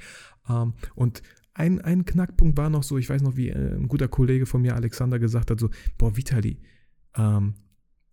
Ähm, 0.49 0.73
und 0.95 1.21
ein, 1.53 1.81
ein 1.81 2.05
Knackpunkt 2.05 2.57
war 2.57 2.69
noch 2.69 2.83
so, 2.83 2.97
ich 2.97 3.09
weiß 3.09 3.21
noch, 3.21 3.35
wie 3.35 3.49
äh, 3.49 3.75
ein 3.75 3.87
guter 3.87 4.07
Kollege 4.07 4.45
von 4.45 4.61
mir, 4.61 4.75
Alexander, 4.75 5.19
gesagt 5.19 5.51
hat, 5.51 5.59
so, 5.59 5.69
boah, 5.97 6.15
Vitali, 6.15 6.59
ähm, 7.15 7.55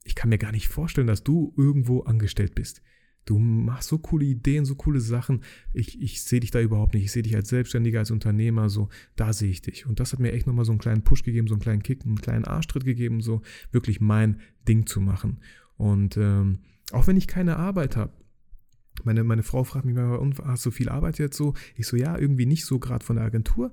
ich 0.05 0.15
kann 0.15 0.31
mir 0.31 0.39
gar 0.39 0.53
nicht 0.53 0.69
vorstellen, 0.69 1.07
dass 1.07 1.25
du 1.25 1.53
irgendwo 1.57 2.01
angestellt 2.01 2.55
bist. 2.55 2.83
Du 3.27 3.39
machst 3.39 3.89
so 3.89 3.99
coole 3.99 4.25
Ideen, 4.25 4.65
so 4.65 4.77
coole 4.77 5.01
Sachen. 5.01 5.43
Ich, 5.75 6.01
ich 6.01 6.23
sehe 6.23 6.41
dich 6.41 6.53
da 6.53 6.61
überhaupt 6.61 6.95
nicht. 6.95 7.05
Ich 7.05 7.13
sehe 7.13 7.25
dich 7.25 7.35
als 7.35 7.49
Selbstständiger, 7.49 7.99
als 7.99 8.13
Unternehmer, 8.13 8.69
so, 8.71 8.89
da 9.17 9.33
sehe 9.33 9.51
ich 9.51 9.61
dich. 9.63 9.85
Und 9.85 10.01
das 10.01 10.13
hat 10.13 10.21
mir 10.21 10.33
echt 10.33 10.47
nochmal 10.47 10.65
so 10.65 10.73
einen 10.73 10.79
kleinen 10.79 11.03
Push 11.03 11.25
gegeben, 11.25 11.49
so 11.49 11.55
einen 11.55 11.63
kleinen 11.63 11.83
Kick, 11.83 12.07
einen 12.07 12.21
kleinen 12.21 12.45
Arschtritt 12.45 12.85
gegeben, 12.85 13.21
so 13.21 13.43
wirklich 13.73 14.01
mein 14.01 14.41
Ding 14.69 14.87
zu 14.87 15.01
machen. 15.01 15.41
Und 15.77 16.17
ähm, 16.17 16.61
auch 16.93 17.09
wenn 17.09 17.17
ich 17.17 17.27
keine 17.27 17.57
Arbeit 17.57 17.97
habe, 17.97 18.13
meine, 19.05 19.25
meine 19.25 19.43
Frau 19.43 19.65
fragt 19.65 19.85
mich 19.85 19.95
mal, 19.95 20.19
hast 20.45 20.65
du 20.65 20.71
viel 20.71 20.89
Arbeit 20.89 21.19
jetzt 21.19 21.37
so? 21.37 21.55
Ich 21.75 21.87
so, 21.87 21.97
ja, 21.97 22.17
irgendwie 22.17 22.47
nicht 22.47 22.65
so 22.65 22.79
gerade 22.79 23.05
von 23.05 23.17
der 23.17 23.25
Agentur. 23.25 23.73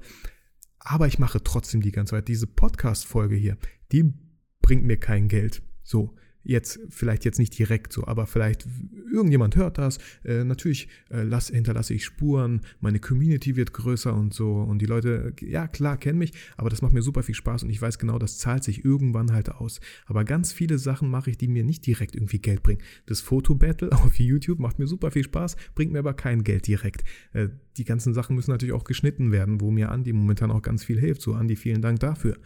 Aber 0.80 1.08
ich 1.08 1.20
mache 1.20 1.42
trotzdem 1.44 1.82
die 1.82 1.92
ganze 1.92 2.12
Zeit. 2.12 2.28
Diese 2.28 2.48
Podcast-Folge 2.48 3.36
hier, 3.36 3.58
die 3.92 4.14
bringt 4.62 4.84
mir 4.84 4.98
kein 4.98 5.28
Geld. 5.28 5.62
So, 5.84 6.16
jetzt 6.44 6.80
vielleicht 6.90 7.26
jetzt 7.26 7.40
nicht 7.40 7.58
direkt 7.58 7.94
so, 7.94 8.06
aber 8.06 8.28
vielleicht 8.28 8.68
irgendjemand 9.12 9.56
hört 9.56 9.78
das. 9.78 9.98
Äh, 10.24 10.44
natürlich 10.44 10.88
äh, 11.10 11.24
lass, 11.24 11.50
hinterlasse 11.50 11.94
ich 11.94 12.06
Spuren, 12.06 12.62
meine 12.82 13.00
Community 13.00 13.56
wird 13.56 13.74
größer 13.74 14.14
und 14.14 14.34
so 14.34 14.56
und 14.56 14.80
die 14.80 14.86
Leute, 14.86 15.34
ja 15.42 15.68
klar, 15.68 15.98
kennen 15.98 16.20
mich, 16.20 16.34
aber 16.58 16.70
das 16.70 16.82
macht 16.82 16.94
mir 16.94 17.02
super 17.02 17.24
viel 17.24 17.36
Spaß 17.36 17.64
und 17.64 17.70
ich 17.70 17.82
weiß 17.82 17.98
genau, 17.98 18.20
das 18.20 18.38
zahlt 18.38 18.64
sich 18.64 18.84
irgendwann 18.84 19.32
halt 19.32 19.50
aus. 19.50 19.80
Aber 20.06 20.24
ganz 20.24 20.52
viele 20.52 20.78
Sachen 20.78 21.10
mache 21.10 21.30
ich, 21.30 21.38
die 21.38 21.48
mir 21.48 21.64
nicht 21.64 21.86
direkt 21.86 22.16
irgendwie 22.16 22.40
Geld 22.40 22.64
bringen. 22.64 22.82
Das 23.06 23.22
Fotobattle 23.22 23.92
auf 23.92 24.20
YouTube 24.20 24.60
macht 24.60 24.80
mir 24.80 24.88
super 24.88 25.12
viel 25.12 25.24
Spaß, 25.24 25.56
bringt 25.76 25.92
mir 25.92 26.00
aber 26.00 26.14
kein 26.14 26.44
Geld 26.44 26.68
direkt. 26.68 27.04
Äh, 27.34 27.50
die 27.78 27.86
ganzen 27.86 28.14
Sachen 28.14 28.36
müssen 28.36 28.52
natürlich 28.52 28.74
auch 28.74 28.84
geschnitten 28.84 29.32
werden, 29.32 29.62
wo 29.62 29.72
mir 29.72 29.92
Andi 29.92 30.14
momentan 30.14 30.52
auch 30.52 30.62
ganz 30.62 30.84
viel 30.84 31.00
hilft. 31.00 31.22
So 31.22 31.34
Andi, 31.34 31.56
vielen 31.56 31.82
Dank 31.82 32.00
dafür. 32.00 32.38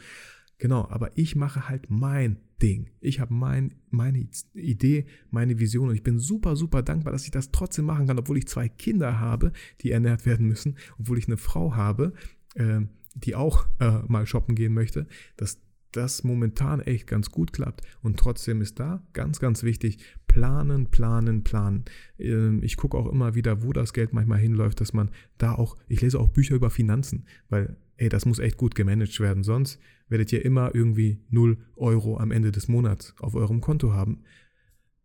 Genau, 0.57 0.87
aber 0.89 1.15
ich 1.17 1.35
mache 1.35 1.69
halt 1.69 1.89
mein 1.89 2.37
Ding. 2.61 2.89
Ich 2.99 3.19
habe 3.19 3.33
mein, 3.33 3.75
meine 3.91 4.27
Idee, 4.53 5.05
meine 5.29 5.59
Vision 5.59 5.89
und 5.89 5.95
ich 5.95 6.03
bin 6.03 6.17
super, 6.17 6.55
super 6.55 6.81
dankbar, 6.81 7.13
dass 7.13 7.25
ich 7.25 7.31
das 7.31 7.51
trotzdem 7.51 7.85
machen 7.85 8.07
kann, 8.07 8.17
obwohl 8.17 8.37
ich 8.37 8.47
zwei 8.47 8.67
Kinder 8.67 9.19
habe, 9.19 9.51
die 9.81 9.91
ernährt 9.91 10.25
werden 10.25 10.47
müssen, 10.47 10.77
obwohl 10.97 11.19
ich 11.19 11.27
eine 11.27 11.37
Frau 11.37 11.75
habe, 11.75 12.13
äh, 12.55 12.81
die 13.13 13.35
auch 13.35 13.67
äh, 13.79 13.99
mal 14.07 14.25
shoppen 14.25 14.55
gehen 14.55 14.73
möchte, 14.73 15.07
dass 15.35 15.59
das 15.97 16.23
momentan 16.23 16.79
echt 16.79 17.07
ganz 17.07 17.31
gut 17.31 17.51
klappt. 17.51 17.81
Und 18.01 18.17
trotzdem 18.17 18.61
ist 18.61 18.79
da 18.79 19.03
ganz, 19.13 19.39
ganz 19.39 19.63
wichtig, 19.63 19.97
planen, 20.27 20.87
planen, 20.87 21.43
planen. 21.43 21.85
Ähm, 22.19 22.61
ich 22.63 22.77
gucke 22.77 22.97
auch 22.97 23.11
immer 23.11 23.35
wieder, 23.35 23.63
wo 23.63 23.73
das 23.73 23.93
Geld 23.93 24.13
manchmal 24.13 24.39
hinläuft, 24.39 24.79
dass 24.79 24.93
man 24.93 25.09
da 25.37 25.53
auch, 25.53 25.77
ich 25.87 26.01
lese 26.01 26.19
auch 26.19 26.29
Bücher 26.29 26.55
über 26.55 26.69
Finanzen, 26.69 27.25
weil, 27.49 27.75
ey, 27.97 28.07
das 28.07 28.25
muss 28.25 28.39
echt 28.39 28.57
gut 28.57 28.75
gemanagt 28.75 29.19
werden, 29.19 29.43
sonst 29.43 29.79
werdet 30.07 30.31
ihr 30.31 30.45
immer 30.45 30.73
irgendwie 30.73 31.19
0 31.29 31.57
Euro 31.75 32.17
am 32.17 32.31
Ende 32.31 32.51
des 32.51 32.67
Monats 32.67 33.13
auf 33.19 33.35
eurem 33.35 33.59
Konto 33.59 33.93
haben. 33.93 34.23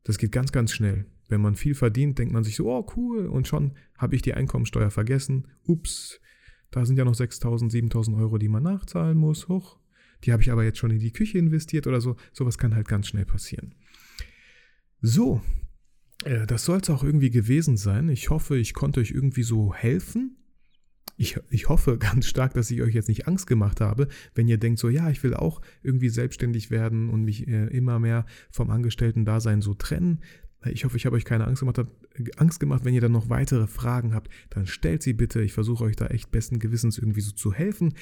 Das 0.05 0.19
geht 0.19 0.33
ganz, 0.33 0.53
ganz 0.53 0.73
schnell. 0.73 1.07
Wenn 1.29 1.41
man 1.41 1.57
viel 1.57 1.75
verdient, 1.75 2.19
denkt 2.19 2.35
man 2.35 2.45
sich 2.45 2.57
so, 2.57 2.71
oh 2.71 2.87
cool, 2.97 3.27
und 3.27 3.49
schon 3.49 3.73
habe 3.97 4.15
ich 4.15 4.23
die 4.23 4.35
Einkommensteuer 4.35 4.91
vergessen. 4.91 5.49
Ups, 5.65 6.21
da 6.71 6.85
sind 6.85 6.99
ja 6.99 7.05
noch 7.05 7.15
6.000, 7.15 7.71
7.000 7.71 8.19
Euro, 8.19 8.39
die 8.39 8.49
man 8.49 8.63
nachzahlen 8.63 9.17
muss. 9.17 9.49
Hoch, 9.49 9.79
die 10.25 10.33
habe 10.33 10.43
ich 10.43 10.51
aber 10.51 10.65
jetzt 10.65 10.79
schon 10.79 10.91
in 10.91 11.01
die 11.01 11.13
Küche 11.13 11.39
investiert 11.39 11.87
oder 11.87 12.01
so. 12.01 12.17
Sowas 12.33 12.59
kann 12.59 12.75
halt 12.75 12.89
ganz 12.89 13.09
schnell 13.09 13.25
passieren. 13.25 13.75
So, 15.01 15.43
äh, 16.25 16.47
das 16.47 16.65
soll 16.65 16.79
es 16.81 16.91
auch 16.91 17.03
irgendwie 17.03 17.31
gewesen 17.31 17.77
sein. 17.77 18.09
Ich 18.09 18.31
hoffe, 18.31 18.57
ich 18.57 18.75
konnte 18.75 19.01
euch 19.01 19.11
irgendwie 19.11 19.43
so 19.43 19.75
helfen 19.75 20.37
ich, 21.17 21.39
ich 21.51 21.69
hoffe 21.69 21.99
ganz 21.99 22.27
stark, 22.27 22.55
dass 22.55 22.71
ich 22.71 22.83
euch 22.83 22.95
jetzt 22.95 23.09
nicht 23.09 23.29
Angst 23.29 23.47
gemacht 23.47 23.81
habe, 23.81 24.09
wenn 24.35 24.49
ihr 24.49 24.59
denkt, 24.59 24.79
so 24.79 24.89
ja, 24.89 25.11
ich 25.11 25.23
will 25.23 25.35
auch 25.35 25.61
irgendwie 25.83 26.09
selbstständig 26.09 26.71
werden 26.71 27.09
und 27.09 27.25
mich 27.25 27.47
äh, 27.49 27.67
immer 27.67 27.99
mehr 27.99 28.27
vom 28.51 28.71
Angestellten-Dasein 28.71 29.63
so 29.63 29.75
trennen. 29.75 30.21
Ich 30.65 30.85
hoffe, 30.85 30.97
ich 30.97 31.07
habe 31.07 31.17
euch 31.17 31.25
keine 31.25 31.47
Angst 31.47 31.61
gemacht, 31.61 31.85
Angst 32.37 32.61
gemacht. 32.61 32.85
Wenn 32.85 32.95
ihr 32.95 33.01
dann 33.01 33.11
noch 33.11 33.29
weitere 33.29 33.67
Fragen 33.67 34.15
habt, 34.15 34.31
dann 34.51 34.67
stellt 34.67 35.03
sie 35.03 35.13
bitte. 35.13 35.43
Ich 35.43 35.53
versuche 35.53 35.83
euch 35.83 35.97
da 35.97 36.07
echt 36.07 36.31
besten 36.31 36.61
Gewissens 36.61 36.99
irgendwie 36.99 37.21
so 37.21 37.33
zu 37.33 37.53
helfen. 37.53 37.95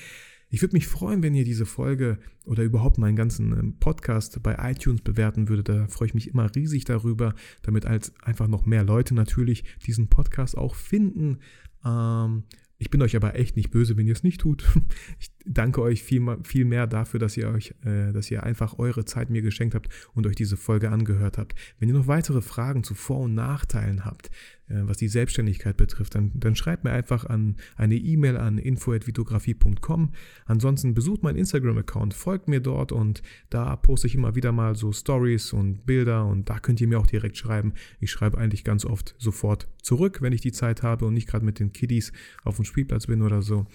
Ich 0.52 0.62
würde 0.62 0.74
mich 0.74 0.88
freuen, 0.88 1.22
wenn 1.22 1.34
ihr 1.34 1.44
diese 1.44 1.64
Folge 1.64 2.18
oder 2.44 2.64
überhaupt 2.64 2.98
meinen 2.98 3.14
ganzen 3.14 3.52
ähm, 3.52 3.76
Podcast 3.78 4.42
bei 4.42 4.56
iTunes 4.70 5.00
bewerten 5.00 5.48
würdet. 5.48 5.68
Da 5.68 5.86
freue 5.86 6.08
ich 6.08 6.14
mich 6.14 6.28
immer 6.28 6.52
riesig 6.54 6.84
darüber, 6.84 7.34
damit 7.62 7.86
als 7.86 8.12
einfach 8.22 8.48
noch 8.48 8.66
mehr 8.66 8.82
Leute 8.82 9.14
natürlich 9.14 9.64
diesen 9.86 10.08
Podcast 10.08 10.58
auch 10.58 10.74
finden. 10.74 11.38
Ähm, 11.84 12.42
ich 12.78 12.90
bin 12.90 13.02
euch 13.02 13.14
aber 13.14 13.36
echt 13.36 13.56
nicht 13.56 13.70
böse, 13.70 13.96
wenn 13.96 14.06
ihr 14.06 14.14
es 14.14 14.24
nicht 14.24 14.40
tut. 14.40 14.64
Ich 15.18 15.30
danke 15.44 15.80
euch 15.80 16.02
viel, 16.02 16.22
viel 16.44 16.64
mehr 16.64 16.86
dafür, 16.86 17.18
dass 17.18 17.36
ihr 17.36 17.48
euch, 17.48 17.74
äh, 17.84 18.12
dass 18.12 18.30
ihr 18.30 18.42
einfach 18.42 18.78
eure 18.78 19.04
Zeit 19.04 19.30
mir 19.30 19.42
geschenkt 19.42 19.74
habt 19.74 19.88
und 20.12 20.26
euch 20.26 20.36
diese 20.36 20.56
Folge 20.56 20.90
angehört 20.90 21.38
habt. 21.38 21.54
Wenn 21.78 21.88
ihr 21.88 21.94
noch 21.94 22.06
weitere 22.06 22.42
Fragen 22.42 22.84
zu 22.84 22.94
Vor- 22.94 23.20
und 23.20 23.34
Nachteilen 23.34 24.04
habt, 24.04 24.30
was 24.70 24.96
die 24.98 25.08
Selbstständigkeit 25.08 25.76
betrifft, 25.76 26.14
dann, 26.14 26.30
dann 26.34 26.54
schreibt 26.54 26.84
mir 26.84 26.92
einfach 26.92 27.24
an 27.26 27.56
eine 27.76 27.96
E-Mail 27.96 28.36
an 28.36 28.58
info.vitografie.com. 28.58 30.12
Ansonsten 30.46 30.94
besucht 30.94 31.22
meinen 31.22 31.36
Instagram-Account, 31.36 32.14
folgt 32.14 32.48
mir 32.48 32.60
dort 32.60 32.92
und 32.92 33.22
da 33.50 33.74
poste 33.76 34.06
ich 34.06 34.14
immer 34.14 34.34
wieder 34.34 34.52
mal 34.52 34.76
so 34.76 34.92
Stories 34.92 35.52
und 35.52 35.86
Bilder 35.86 36.26
und 36.26 36.48
da 36.48 36.58
könnt 36.58 36.80
ihr 36.80 36.88
mir 36.88 37.00
auch 37.00 37.06
direkt 37.06 37.36
schreiben. 37.36 37.74
Ich 37.98 38.10
schreibe 38.10 38.38
eigentlich 38.38 38.64
ganz 38.64 38.84
oft 38.84 39.14
sofort 39.18 39.68
zurück, 39.82 40.22
wenn 40.22 40.32
ich 40.32 40.40
die 40.40 40.52
Zeit 40.52 40.82
habe 40.82 41.06
und 41.06 41.14
nicht 41.14 41.28
gerade 41.28 41.44
mit 41.44 41.58
den 41.58 41.72
Kiddies 41.72 42.12
auf 42.44 42.56
dem 42.56 42.64
Spielplatz 42.64 43.06
bin 43.06 43.22
oder 43.22 43.42
so. 43.42 43.66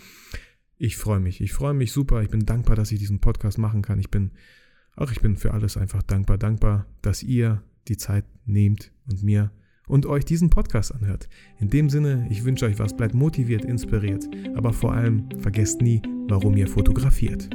Ich 0.77 0.97
freue 0.97 1.19
mich, 1.19 1.41
ich 1.41 1.53
freue 1.53 1.73
mich 1.73 1.91
super. 1.91 2.21
Ich 2.21 2.29
bin 2.29 2.45
dankbar, 2.45 2.75
dass 2.75 2.91
ich 2.91 2.99
diesen 2.99 3.19
Podcast 3.19 3.57
machen 3.57 3.81
kann. 3.81 3.99
Ich 3.99 4.09
bin, 4.09 4.31
ach, 4.95 5.11
ich 5.11 5.21
bin 5.21 5.37
für 5.37 5.53
alles 5.53 5.77
einfach 5.77 6.03
dankbar, 6.03 6.37
dankbar, 6.37 6.85
dass 7.01 7.23
ihr 7.23 7.63
die 7.87 7.97
Zeit 7.97 8.25
nehmt 8.45 8.91
und 9.07 9.23
mir 9.23 9.51
und 9.87 10.05
euch 10.05 10.25
diesen 10.25 10.49
Podcast 10.49 10.93
anhört. 10.93 11.27
In 11.59 11.69
dem 11.69 11.89
Sinne, 11.89 12.27
ich 12.29 12.43
wünsche 12.43 12.65
euch 12.65 12.79
was, 12.79 12.95
bleibt 12.95 13.13
motiviert, 13.13 13.65
inspiriert, 13.65 14.27
aber 14.55 14.73
vor 14.73 14.93
allem 14.93 15.27
vergesst 15.39 15.81
nie, 15.81 16.01
warum 16.27 16.55
ihr 16.57 16.67
fotografiert. 16.67 17.49